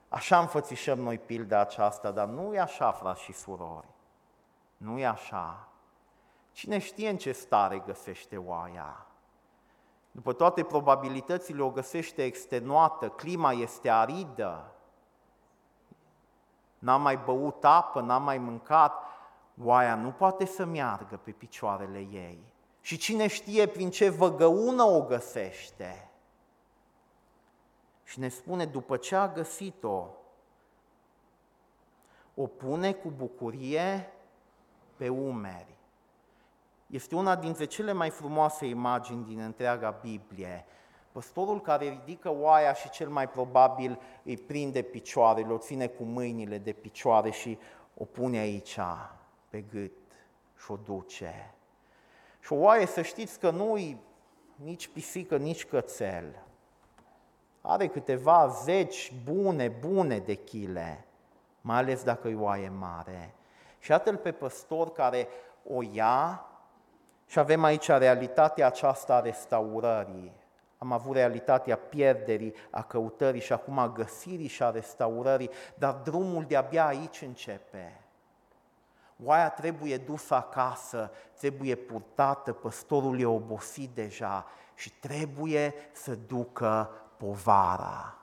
Așa 0.10 0.40
înfățișăm 0.40 1.00
noi 1.00 1.18
pilda 1.18 1.60
aceasta, 1.60 2.12
dar 2.12 2.28
nu 2.28 2.54
e 2.54 2.60
așa, 2.60 2.92
frați 2.92 3.22
și 3.22 3.34
surori. 3.34 3.88
Nu 4.78 4.98
e 4.98 5.06
așa. 5.06 5.68
Cine 6.52 6.78
știe 6.78 7.10
în 7.10 7.18
ce 7.18 7.32
stare 7.32 7.84
găsește 7.86 8.38
oaia? 8.38 9.06
După 10.20 10.34
toate 10.34 10.64
probabilitățile 10.64 11.62
o 11.62 11.70
găsește 11.70 12.24
extenuată, 12.24 13.10
clima 13.10 13.52
este 13.52 13.90
aridă, 13.90 14.72
n-a 16.80 16.98
mai 16.98 17.18
băut 17.18 17.66
apă, 17.66 18.02
n-a 18.02 18.18
mai 18.18 18.38
mâncat, 18.38 19.04
oaia 19.64 19.96
nu 19.96 20.12
poate 20.12 20.46
să 20.46 20.66
meargă 20.66 21.18
pe 21.18 21.32
picioarele 21.32 21.98
ei. 22.00 22.54
Și 22.82 22.98
cine 22.98 23.28
știe 23.28 23.68
prin 23.68 23.90
ce 23.90 24.10
văgăună 24.10 24.84
o 24.84 25.02
găsește. 25.02 26.10
Și 28.04 28.20
ne 28.20 28.28
spune, 28.28 28.66
după 28.66 28.98
ce 28.98 29.16
a 29.16 29.28
găsit-o, 29.28 30.08
o 32.36 32.48
pune 32.48 32.94
cu 32.94 33.10
bucurie 33.10 34.14
pe 34.96 35.10
umeri. 35.10 35.79
Este 36.90 37.16
una 37.16 37.36
dintre 37.36 37.66
cele 37.66 37.92
mai 37.92 38.10
frumoase 38.10 38.66
imagini 38.66 39.24
din 39.24 39.40
întreaga 39.40 40.00
Biblie. 40.02 40.66
Păstorul 41.12 41.62
care 41.62 41.90
ridică 41.90 42.30
oaia 42.30 42.74
și 42.74 42.90
cel 42.90 43.10
mai 43.10 43.30
probabil 43.30 44.00
îi 44.24 44.38
prinde 44.38 44.82
picioarele, 44.82 45.54
o 45.54 45.58
ține 45.58 45.88
cu 45.88 46.04
mâinile 46.04 46.58
de 46.58 46.72
picioare 46.72 47.30
și 47.30 47.58
o 47.98 48.06
pune 48.06 48.38
aici, 48.38 48.80
pe 49.50 49.62
gât, 49.62 49.92
și 50.64 50.72
o 50.72 50.76
duce. 50.76 51.54
Și 52.40 52.54
o 52.54 52.56
oaie, 52.56 52.86
să 52.86 53.02
știți 53.02 53.40
că 53.40 53.50
nu-i 53.50 53.98
nici 54.56 54.88
pisică, 54.88 55.38
nici 55.38 55.66
cățel. 55.66 56.44
Are 57.62 57.88
câteva 57.88 58.48
zeci 58.48 59.14
bune, 59.24 59.68
bune 59.68 60.18
de 60.18 60.34
chile, 60.34 61.06
mai 61.62 61.78
ales 61.78 62.04
dacă 62.04 62.28
e 62.28 62.36
oaie 62.36 62.70
mare. 62.70 63.34
Și 63.80 63.92
atât 63.92 64.22
pe 64.22 64.32
păstor 64.32 64.92
care 64.92 65.28
o 65.64 65.82
ia 65.92 66.44
și 67.30 67.40
avem 67.40 67.64
aici 67.64 67.88
realitatea 67.88 68.66
aceasta 68.66 69.16
a 69.16 69.20
restaurării. 69.20 70.32
Am 70.78 70.92
avut 70.92 71.16
realitatea 71.16 71.76
pierderii, 71.76 72.54
a 72.70 72.84
căutării 72.84 73.42
și 73.42 73.54
acum 73.54 73.78
a 73.78 73.90
găsirii 73.90 74.48
și 74.48 74.64
a 74.64 74.70
restaurării, 74.70 75.50
dar 75.76 75.94
drumul 75.94 76.46
de-abia 76.46 76.86
aici 76.86 77.22
începe. 77.22 78.02
Oaia 79.24 79.50
trebuie 79.50 79.98
dusă 79.98 80.36
acasă, 80.36 81.12
trebuie 81.38 81.76
purtată, 81.76 82.54
păstorul 82.54 83.20
e 83.20 83.26
obosit 83.26 83.90
deja 83.90 84.46
și 84.76 84.92
trebuie 84.92 85.74
să 85.92 86.16
ducă 86.16 86.90
povara. 87.18 88.18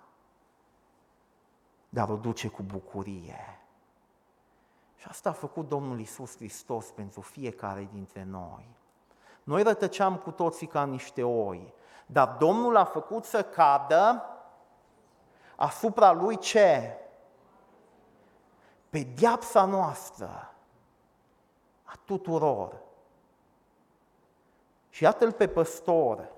Dar 1.88 2.08
o 2.08 2.16
duce 2.16 2.48
cu 2.48 2.62
bucurie. 2.62 3.60
Și 4.96 5.06
asta 5.08 5.28
a 5.28 5.32
făcut 5.32 5.68
Domnul 5.68 6.00
Isus 6.00 6.36
Hristos 6.36 6.90
pentru 6.90 7.20
fiecare 7.20 7.88
dintre 7.92 8.24
noi. 8.24 8.74
Noi 9.46 9.62
rătăceam 9.62 10.16
cu 10.16 10.30
toții 10.30 10.66
ca 10.66 10.84
niște 10.84 11.22
oi, 11.22 11.74
dar 12.06 12.28
Domnul 12.28 12.76
a 12.76 12.84
făcut 12.84 13.24
să 13.24 13.42
cadă 13.42 14.24
asupra 15.56 16.12
lui 16.12 16.38
ce? 16.38 16.98
Pediapsa 18.90 19.64
noastră, 19.64 20.54
a 21.84 21.92
tuturor. 22.04 22.80
Și 24.88 25.02
iată-l 25.02 25.32
pe 25.32 25.48
păstor, 25.48 26.32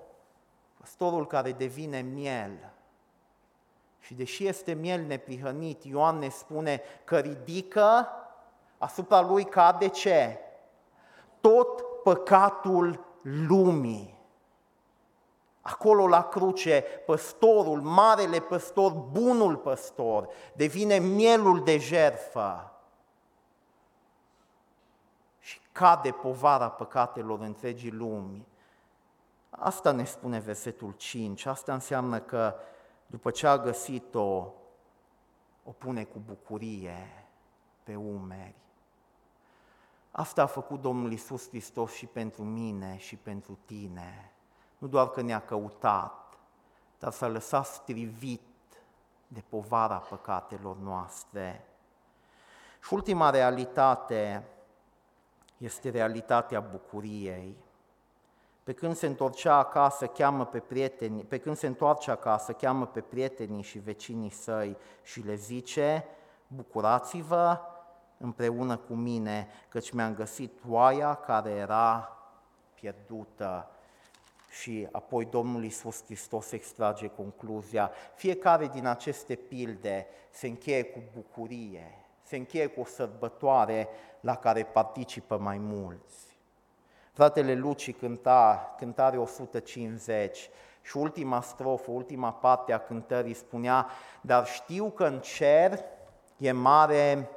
păstorul 0.77 1.27
care 1.27 1.51
devine 1.51 1.99
miel. 1.99 2.71
Și 3.99 4.13
deși 4.13 4.47
este 4.47 4.73
miel 4.73 5.01
neprihănit, 5.01 5.83
Ioan 5.83 6.17
ne 6.17 6.29
spune 6.29 6.81
că 7.03 7.19
ridică 7.19 8.07
asupra 8.77 9.21
lui 9.21 9.43
cade 9.43 9.87
ce? 9.87 10.39
Tot 11.41 11.88
păcatul 12.03 13.05
lumii. 13.21 14.17
Acolo 15.61 16.07
la 16.07 16.23
cruce, 16.23 16.83
păstorul, 17.05 17.81
marele 17.81 18.39
păstor, 18.39 18.91
bunul 18.91 19.55
păstor, 19.55 20.29
devine 20.53 20.97
mielul 20.97 21.63
de 21.63 21.77
jertfă 21.77 22.73
și 25.39 25.59
cade 25.71 26.11
povara 26.11 26.69
păcatelor 26.69 27.39
întregii 27.39 27.91
lumi. 27.91 28.47
Asta 29.49 29.91
ne 29.91 30.03
spune 30.03 30.39
versetul 30.39 30.91
5, 30.91 31.45
asta 31.45 31.73
înseamnă 31.73 32.19
că 32.19 32.55
după 33.05 33.31
ce 33.31 33.47
a 33.47 33.57
găsit-o, 33.57 34.53
o 35.63 35.71
pune 35.77 36.03
cu 36.03 36.19
bucurie 36.25 37.27
pe 37.83 37.95
umeri. 37.95 38.55
Asta 40.11 40.41
a 40.41 40.45
făcut 40.45 40.81
Domnul 40.81 41.11
Isus 41.11 41.47
Hristos 41.47 41.91
și 41.91 42.05
pentru 42.05 42.43
mine 42.43 42.97
și 42.97 43.15
pentru 43.15 43.57
tine. 43.65 44.31
Nu 44.77 44.87
doar 44.87 45.09
că 45.09 45.21
ne-a 45.21 45.41
căutat, 45.41 46.37
dar 46.99 47.11
s-a 47.11 47.27
lăsat 47.27 47.65
strivit 47.65 48.41
de 49.27 49.43
povara 49.49 49.97
păcatelor 49.97 50.77
noastre. 50.77 51.67
Și 52.83 52.93
ultima 52.93 53.29
realitate 53.29 54.47
este 55.57 55.89
realitatea 55.89 56.59
bucuriei. 56.59 57.57
Pe 58.63 58.73
când 58.73 58.95
se 58.95 59.05
întorcea 59.05 59.55
acasă, 59.55 60.07
cheamă 60.07 60.45
pe 60.45 60.59
prieteni, 60.59 61.23
pe 61.23 61.37
când 61.37 61.57
se 61.57 61.67
întoarce 61.67 62.11
acasă, 62.11 62.53
cheamă 62.53 62.85
pe 62.85 63.01
prietenii 63.01 63.61
și 63.61 63.79
vecinii 63.79 64.29
săi 64.29 64.77
și 65.03 65.21
le 65.21 65.35
zice, 65.35 66.05
bucurați-vă 66.47 67.59
împreună 68.19 68.77
cu 68.77 68.93
mine, 68.93 69.47
căci 69.69 69.91
mi-am 69.91 70.13
găsit 70.13 70.59
oaia 70.67 71.13
care 71.13 71.49
era 71.49 72.17
pierdută. 72.73 73.69
Și 74.49 74.87
apoi 74.91 75.25
Domnul 75.25 75.63
Iisus 75.63 76.03
Hristos 76.03 76.51
extrage 76.51 77.07
concluzia. 77.07 77.91
Fiecare 78.15 78.67
din 78.67 78.85
aceste 78.85 79.35
pilde 79.35 80.07
se 80.29 80.47
încheie 80.47 80.83
cu 80.83 80.99
bucurie, 81.13 82.05
se 82.23 82.35
încheie 82.35 82.67
cu 82.67 82.79
o 82.79 82.85
sărbătoare 82.85 83.87
la 84.19 84.35
care 84.35 84.63
participă 84.63 85.37
mai 85.37 85.57
mulți. 85.57 86.37
Fratele 87.11 87.55
Luci 87.55 87.95
cânta, 87.95 88.75
cântare 88.77 89.17
150 89.17 90.49
și 90.81 90.97
ultima 90.97 91.41
strofă, 91.41 91.91
ultima 91.91 92.33
parte 92.33 92.73
a 92.73 92.77
cântării 92.77 93.33
spunea, 93.33 93.87
dar 94.21 94.45
știu 94.45 94.89
că 94.89 95.05
în 95.05 95.19
cer 95.19 95.79
e 96.37 96.51
mare 96.51 97.29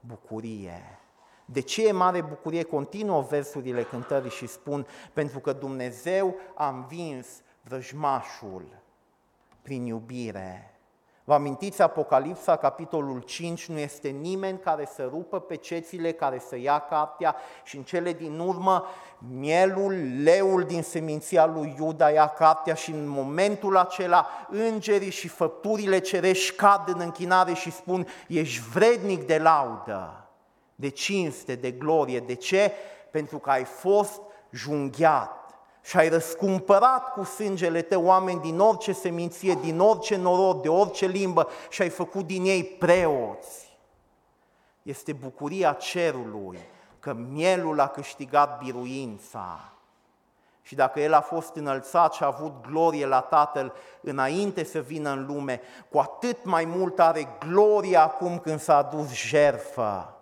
bucurie. 0.00 0.98
De 1.44 1.60
ce 1.60 1.86
e 1.86 1.92
mare 1.92 2.20
bucurie? 2.20 2.62
Continuă 2.62 3.22
versurile 3.22 3.82
cântării 3.82 4.30
și 4.30 4.46
spun, 4.46 4.86
pentru 5.12 5.38
că 5.38 5.52
Dumnezeu 5.52 6.36
a 6.54 6.68
învins 6.68 7.26
vrăjmașul 7.62 8.82
prin 9.62 9.86
iubire. 9.86 10.69
Vă 11.30 11.36
amintiți 11.36 11.82
Apocalipsa, 11.82 12.56
capitolul 12.56 13.20
5, 13.20 13.66
nu 13.66 13.78
este 13.78 14.08
nimeni 14.08 14.58
care 14.58 14.88
să 14.94 15.08
rupă 15.10 15.40
pe 15.40 15.56
cețile, 15.56 16.12
care 16.12 16.38
să 16.48 16.56
ia 16.58 16.78
cartea 16.78 17.36
și 17.64 17.76
în 17.76 17.82
cele 17.82 18.12
din 18.12 18.38
urmă 18.38 18.86
mielul, 19.18 20.22
leul 20.22 20.62
din 20.62 20.82
seminția 20.82 21.46
lui 21.46 21.74
Iuda 21.78 22.10
ia 22.10 22.26
cartea 22.26 22.74
și 22.74 22.90
în 22.90 23.08
momentul 23.08 23.76
acela 23.76 24.26
îngerii 24.48 25.10
și 25.10 25.28
făpturile 25.28 25.98
cerești 25.98 26.56
cad 26.56 26.88
în 26.88 27.00
închinare 27.00 27.52
și 27.52 27.70
spun 27.70 28.06
ești 28.28 28.60
vrednic 28.72 29.26
de 29.26 29.38
laudă, 29.38 30.28
de 30.74 30.88
cinste, 30.88 31.54
de 31.54 31.70
glorie. 31.70 32.20
De 32.20 32.34
ce? 32.34 32.72
Pentru 33.10 33.38
că 33.38 33.50
ai 33.50 33.64
fost 33.64 34.20
junghiat 34.50 35.39
și 35.82 35.96
ai 35.96 36.08
răscumpărat 36.08 37.12
cu 37.12 37.24
sângele 37.24 37.82
tău 37.82 38.04
oameni 38.04 38.40
din 38.40 38.60
orice 38.60 38.92
seminție, 38.92 39.54
din 39.54 39.80
orice 39.80 40.16
norod, 40.16 40.62
de 40.62 40.68
orice 40.68 41.06
limbă 41.06 41.48
și 41.68 41.82
ai 41.82 41.88
făcut 41.88 42.26
din 42.26 42.44
ei 42.44 42.64
preoți. 42.64 43.78
Este 44.82 45.12
bucuria 45.12 45.72
cerului 45.72 46.58
că 46.98 47.12
mielul 47.12 47.80
a 47.80 47.86
câștigat 47.86 48.58
biruința. 48.58 49.72
Și 50.62 50.74
dacă 50.74 51.00
el 51.00 51.14
a 51.14 51.20
fost 51.20 51.54
înălțat 51.54 52.12
și 52.12 52.22
a 52.22 52.26
avut 52.26 52.52
glorie 52.70 53.06
la 53.06 53.20
Tatăl 53.20 53.72
înainte 54.00 54.64
să 54.64 54.80
vină 54.80 55.10
în 55.10 55.26
lume, 55.26 55.60
cu 55.90 55.98
atât 55.98 56.44
mai 56.44 56.64
mult 56.64 56.98
are 56.98 57.36
glorie 57.48 57.96
acum 57.96 58.38
când 58.38 58.60
s-a 58.60 58.76
adus 58.76 59.12
jertfă. 59.12 60.19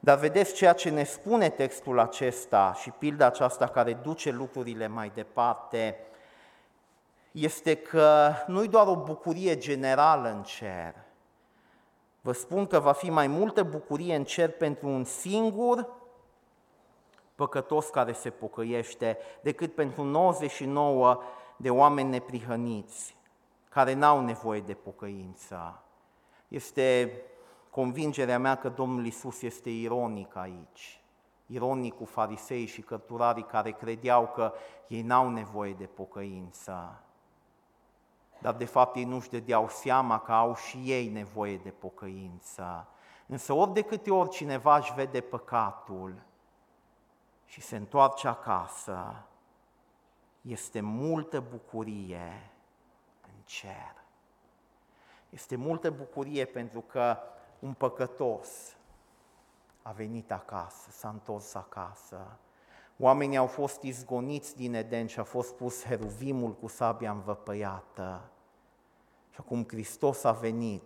Dar 0.00 0.18
vedeți 0.18 0.54
ceea 0.54 0.72
ce 0.72 0.90
ne 0.90 1.04
spune 1.04 1.48
textul 1.48 1.98
acesta 1.98 2.74
și 2.80 2.90
pilda 2.90 3.26
aceasta 3.26 3.66
care 3.66 3.92
duce 3.92 4.30
lucrurile 4.30 4.86
mai 4.86 5.10
departe, 5.14 5.98
este 7.30 7.74
că 7.74 8.32
nu-i 8.46 8.68
doar 8.68 8.86
o 8.86 8.96
bucurie 8.96 9.56
generală 9.56 10.28
în 10.28 10.42
cer. 10.42 10.94
Vă 12.20 12.32
spun 12.32 12.66
că 12.66 12.78
va 12.78 12.92
fi 12.92 13.10
mai 13.10 13.26
multă 13.26 13.62
bucurie 13.62 14.14
în 14.14 14.24
cer 14.24 14.50
pentru 14.50 14.88
un 14.88 15.04
singur 15.04 15.88
păcătos 17.34 17.88
care 17.88 18.12
se 18.12 18.30
pocăiește 18.30 19.18
decât 19.40 19.74
pentru 19.74 20.02
99 20.02 21.22
de 21.56 21.70
oameni 21.70 22.08
neprihăniți 22.08 23.16
care 23.68 23.92
n-au 23.92 24.20
nevoie 24.20 24.60
de 24.60 24.74
pocăință. 24.74 25.82
Este 26.48 27.12
convingerea 27.70 28.38
mea 28.38 28.54
că 28.54 28.68
Domnul 28.68 29.06
Isus 29.06 29.42
este 29.42 29.70
ironic 29.70 30.36
aici, 30.36 31.02
ironic 31.46 31.94
cu 31.94 32.04
farisei 32.04 32.66
și 32.66 32.80
cărturarii 32.80 33.44
care 33.44 33.70
credeau 33.70 34.28
că 34.28 34.52
ei 34.88 35.02
n-au 35.02 35.30
nevoie 35.30 35.72
de 35.72 35.86
pocăință. 35.86 37.02
Dar 38.40 38.54
de 38.54 38.64
fapt 38.64 38.96
ei 38.96 39.04
nu-și 39.04 39.30
dădeau 39.30 39.68
seama 39.68 40.18
că 40.18 40.32
au 40.32 40.54
și 40.54 40.82
ei 40.84 41.08
nevoie 41.08 41.56
de 41.56 41.70
pocăință. 41.70 42.86
Însă 43.26 43.52
ori 43.52 43.72
de 43.72 43.82
câte 43.82 44.10
ori 44.10 44.28
cineva 44.28 44.76
își 44.76 44.94
vede 44.94 45.20
păcatul 45.20 46.22
și 47.44 47.60
se 47.60 47.76
întoarce 47.76 48.28
acasă, 48.28 49.24
este 50.40 50.80
multă 50.80 51.40
bucurie 51.50 52.50
în 53.22 53.42
cer. 53.44 53.94
Este 55.30 55.56
multă 55.56 55.90
bucurie 55.90 56.44
pentru 56.44 56.80
că 56.80 57.16
un 57.60 57.72
păcătos 57.72 58.48
a 59.82 59.90
venit 59.90 60.32
acasă, 60.32 60.90
s-a 60.90 61.08
întors 61.08 61.54
acasă. 61.54 62.38
Oamenii 62.98 63.36
au 63.36 63.46
fost 63.46 63.82
izgoniți 63.82 64.56
din 64.56 64.74
Eden 64.74 65.06
și 65.06 65.18
a 65.20 65.24
fost 65.24 65.54
pus 65.54 65.84
heruvimul 65.84 66.52
cu 66.54 66.66
sabia 66.66 67.10
învăpăiată. 67.10 68.30
Și 69.30 69.36
acum 69.40 69.64
Hristos 69.68 70.24
a 70.24 70.32
venit 70.32 70.82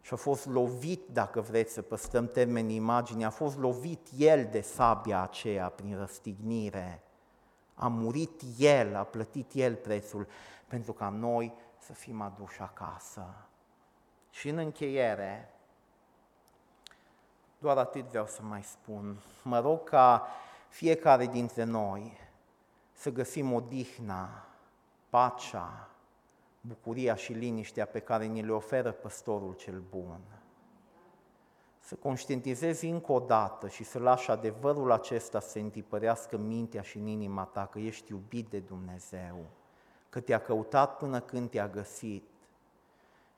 și 0.00 0.14
a 0.14 0.16
fost 0.16 0.46
lovit, 0.46 1.08
dacă 1.12 1.40
vreți 1.40 1.72
să 1.72 1.82
păstrăm 1.82 2.26
termenii 2.26 2.76
imaginii, 2.76 3.24
a 3.24 3.30
fost 3.30 3.58
lovit 3.58 4.08
El 4.16 4.48
de 4.50 4.60
sabia 4.60 5.22
aceea 5.22 5.68
prin 5.68 5.96
răstignire. 5.96 7.02
A 7.74 7.88
murit 7.88 8.42
El, 8.58 8.96
a 8.96 9.02
plătit 9.02 9.50
El 9.54 9.74
prețul 9.74 10.26
pentru 10.66 10.92
ca 10.92 11.08
noi 11.08 11.52
să 11.78 11.92
fim 11.92 12.20
aduși 12.20 12.60
acasă. 12.60 13.34
Și 14.30 14.48
în 14.48 14.56
încheiere, 14.56 15.52
doar 17.58 17.78
atât 17.78 18.04
vreau 18.04 18.26
să 18.26 18.40
mai 18.42 18.62
spun. 18.62 19.16
Mă 19.42 19.60
rog 19.60 19.84
ca 19.84 20.26
fiecare 20.68 21.26
dintre 21.26 21.64
noi 21.64 22.18
să 22.92 23.10
găsim 23.10 23.52
odihna, 23.52 24.46
pacea, 25.08 25.88
bucuria 26.60 27.14
și 27.14 27.32
liniștea 27.32 27.86
pe 27.86 28.00
care 28.00 28.24
ni 28.24 28.42
le 28.42 28.52
oferă 28.52 28.92
păstorul 28.92 29.54
cel 29.54 29.82
bun. 29.90 30.20
Să 31.80 31.94
conștientizezi 31.94 32.86
încă 32.86 33.12
o 33.12 33.18
dată 33.18 33.68
și 33.68 33.84
să 33.84 33.98
lași 33.98 34.30
adevărul 34.30 34.92
acesta 34.92 35.40
să 35.40 35.58
întipărească 35.58 36.36
mintea 36.36 36.82
și 36.82 36.98
în 36.98 37.06
inima 37.06 37.44
ta 37.44 37.66
că 37.66 37.78
ești 37.78 38.12
iubit 38.12 38.48
de 38.48 38.58
Dumnezeu, 38.58 39.36
că 40.08 40.20
te-a 40.20 40.40
căutat 40.40 40.96
până 40.96 41.20
când 41.20 41.50
te-a 41.50 41.68
găsit, 41.68 42.24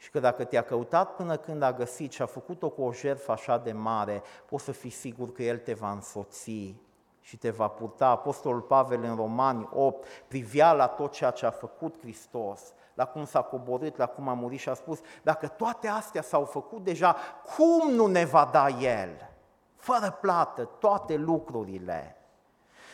și 0.00 0.10
că 0.10 0.20
dacă 0.20 0.44
te-a 0.44 0.62
căutat 0.62 1.14
până 1.14 1.36
când 1.36 1.62
a 1.62 1.72
găsit 1.72 2.12
și 2.12 2.22
a 2.22 2.26
făcut-o 2.26 2.68
cu 2.68 2.82
o 2.82 2.92
jertfă 2.92 3.32
așa 3.32 3.58
de 3.58 3.72
mare, 3.72 4.22
poți 4.46 4.64
să 4.64 4.72
fii 4.72 4.90
sigur 4.90 5.32
că 5.32 5.42
El 5.42 5.58
te 5.58 5.74
va 5.74 5.90
însoți 5.90 6.74
și 7.20 7.36
te 7.36 7.50
va 7.50 7.68
purta. 7.68 8.06
Apostolul 8.06 8.60
Pavel 8.60 9.02
în 9.02 9.16
Romani 9.16 9.68
8 9.72 10.06
privea 10.28 10.72
la 10.72 10.86
tot 10.86 11.12
ceea 11.12 11.30
ce 11.30 11.46
a 11.46 11.50
făcut 11.50 11.98
Hristos, 12.00 12.60
la 12.94 13.06
cum 13.06 13.24
s-a 13.24 13.42
coborât, 13.42 13.96
la 13.96 14.06
cum 14.06 14.28
a 14.28 14.34
murit 14.34 14.58
și 14.58 14.68
a 14.68 14.74
spus, 14.74 14.98
dacă 15.22 15.48
toate 15.48 15.88
astea 15.88 16.22
s-au 16.22 16.44
făcut 16.44 16.84
deja, 16.84 17.16
cum 17.56 17.90
nu 17.90 18.06
ne 18.06 18.24
va 18.24 18.48
da 18.52 18.68
El? 18.68 19.30
Fără 19.76 20.18
plată, 20.20 20.64
toate 20.64 21.16
lucrurile 21.16 22.19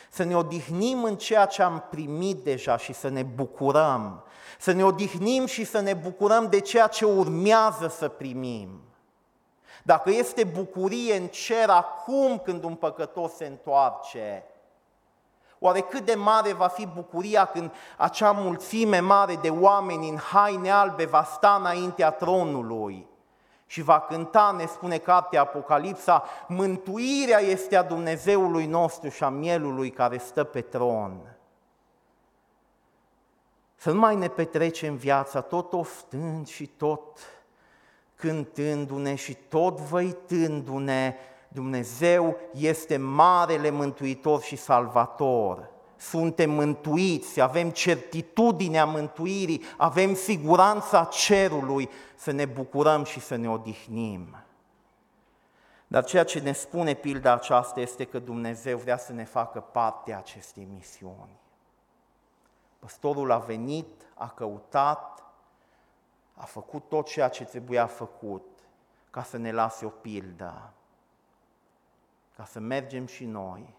să 0.09 0.23
ne 0.23 0.35
odihnim 0.35 1.03
în 1.03 1.15
ceea 1.15 1.45
ce 1.45 1.61
am 1.61 1.85
primit 1.89 2.43
deja 2.43 2.77
și 2.77 2.93
să 2.93 3.09
ne 3.09 3.23
bucurăm, 3.23 4.23
să 4.59 4.71
ne 4.71 4.85
odihnim 4.85 5.45
și 5.45 5.63
să 5.63 5.79
ne 5.79 5.93
bucurăm 5.93 6.49
de 6.49 6.59
ceea 6.59 6.87
ce 6.87 7.05
urmează 7.05 7.87
să 7.87 8.07
primim. 8.07 8.81
Dacă 9.83 10.09
este 10.09 10.43
bucurie 10.43 11.15
în 11.15 11.27
cer 11.27 11.69
acum 11.69 12.39
când 12.43 12.63
un 12.63 12.75
păcătos 12.75 13.35
se 13.35 13.45
întoarce, 13.45 14.43
Oare 15.59 15.79
cât 15.79 16.05
de 16.05 16.15
mare 16.15 16.53
va 16.53 16.67
fi 16.67 16.85
bucuria 16.85 17.45
când 17.45 17.71
acea 17.97 18.31
mulțime 18.31 18.99
mare 18.99 19.35
de 19.35 19.49
oameni 19.49 20.09
în 20.09 20.17
haine 20.17 20.71
albe 20.71 21.05
va 21.05 21.23
sta 21.23 21.55
înaintea 21.59 22.11
tronului? 22.11 23.07
Și 23.67 23.81
va 23.81 23.99
cânta, 23.99 24.53
ne 24.57 24.65
spune 24.65 24.97
cartea 24.97 25.41
Apocalipsa, 25.41 26.23
mântuirea 26.47 27.39
este 27.39 27.75
a 27.75 27.83
Dumnezeului 27.83 28.65
nostru 28.65 29.09
și 29.09 29.23
a 29.23 29.29
mielului 29.29 29.89
care 29.89 30.17
stă 30.17 30.43
pe 30.43 30.61
tron. 30.61 31.37
Să 33.75 33.91
nu 33.91 33.99
mai 33.99 34.15
ne 34.15 34.27
petrecem 34.27 34.95
viața 34.95 35.41
tot 35.41 35.73
oftând 35.73 36.47
și 36.47 36.67
tot 36.67 37.19
cântându-ne 38.15 39.15
și 39.15 39.33
tot 39.33 39.79
văitându-ne, 39.79 41.15
Dumnezeu 41.47 42.37
este 42.51 42.97
Marele 42.97 43.69
Mântuitor 43.69 44.41
și 44.41 44.55
Salvator 44.55 45.75
suntem 45.97 46.49
mântuiți, 46.49 47.41
avem 47.41 47.69
certitudinea 47.69 48.85
mântuirii, 48.85 49.61
avem 49.77 50.15
siguranța 50.15 51.03
cerului 51.03 51.89
să 52.15 52.31
ne 52.31 52.45
bucurăm 52.45 53.03
și 53.03 53.19
să 53.19 53.35
ne 53.35 53.49
odihnim. 53.49 54.35
Dar 55.87 56.03
ceea 56.03 56.23
ce 56.23 56.39
ne 56.39 56.51
spune 56.51 56.93
pilda 56.93 57.33
aceasta 57.33 57.79
este 57.79 58.05
că 58.05 58.19
Dumnezeu 58.19 58.77
vrea 58.77 58.97
să 58.97 59.13
ne 59.13 59.23
facă 59.23 59.59
parte 59.59 60.13
a 60.13 60.17
acestei 60.17 60.67
misiuni. 60.73 61.39
Păstorul 62.79 63.31
a 63.31 63.37
venit, 63.37 63.87
a 64.13 64.29
căutat, 64.29 65.23
a 66.33 66.43
făcut 66.43 66.89
tot 66.89 67.07
ceea 67.07 67.29
ce 67.29 67.43
trebuia 67.43 67.85
făcut 67.85 68.45
ca 69.09 69.23
să 69.23 69.37
ne 69.37 69.51
lase 69.51 69.85
o 69.85 69.89
pildă, 69.89 70.73
ca 72.35 72.45
să 72.45 72.59
mergem 72.59 73.05
și 73.05 73.25
noi 73.25 73.75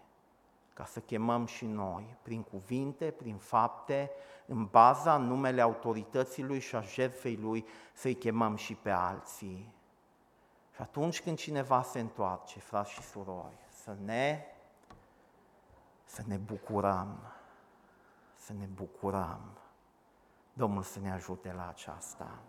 ca 0.79 0.85
să 0.85 0.99
chemăm 0.99 1.45
și 1.45 1.65
noi, 1.65 2.15
prin 2.21 2.43
cuvinte, 2.43 3.11
prin 3.11 3.37
fapte, 3.37 4.11
în 4.45 4.65
baza 4.65 5.17
numele 5.17 5.61
autorității 5.61 6.43
Lui 6.43 6.59
și 6.59 6.75
a 6.75 6.81
jertfei 6.81 7.35
Lui, 7.35 7.65
să-i 7.93 8.15
chemăm 8.15 8.55
și 8.55 8.75
pe 8.75 8.89
alții. 8.89 9.73
Și 10.75 10.81
atunci 10.81 11.21
când 11.21 11.37
cineva 11.37 11.81
se 11.81 11.99
întoarce, 11.99 12.59
frați 12.59 12.91
și 12.91 13.01
surori, 13.01 13.57
să 13.83 13.95
ne, 14.03 14.45
să 16.05 16.23
ne 16.27 16.37
bucurăm, 16.37 17.19
să 18.35 18.53
ne 18.53 18.65
bucurăm. 18.65 19.57
Domnul 20.53 20.83
să 20.83 20.99
ne 20.99 21.11
ajute 21.11 21.53
la 21.53 21.67
aceasta. 21.67 22.39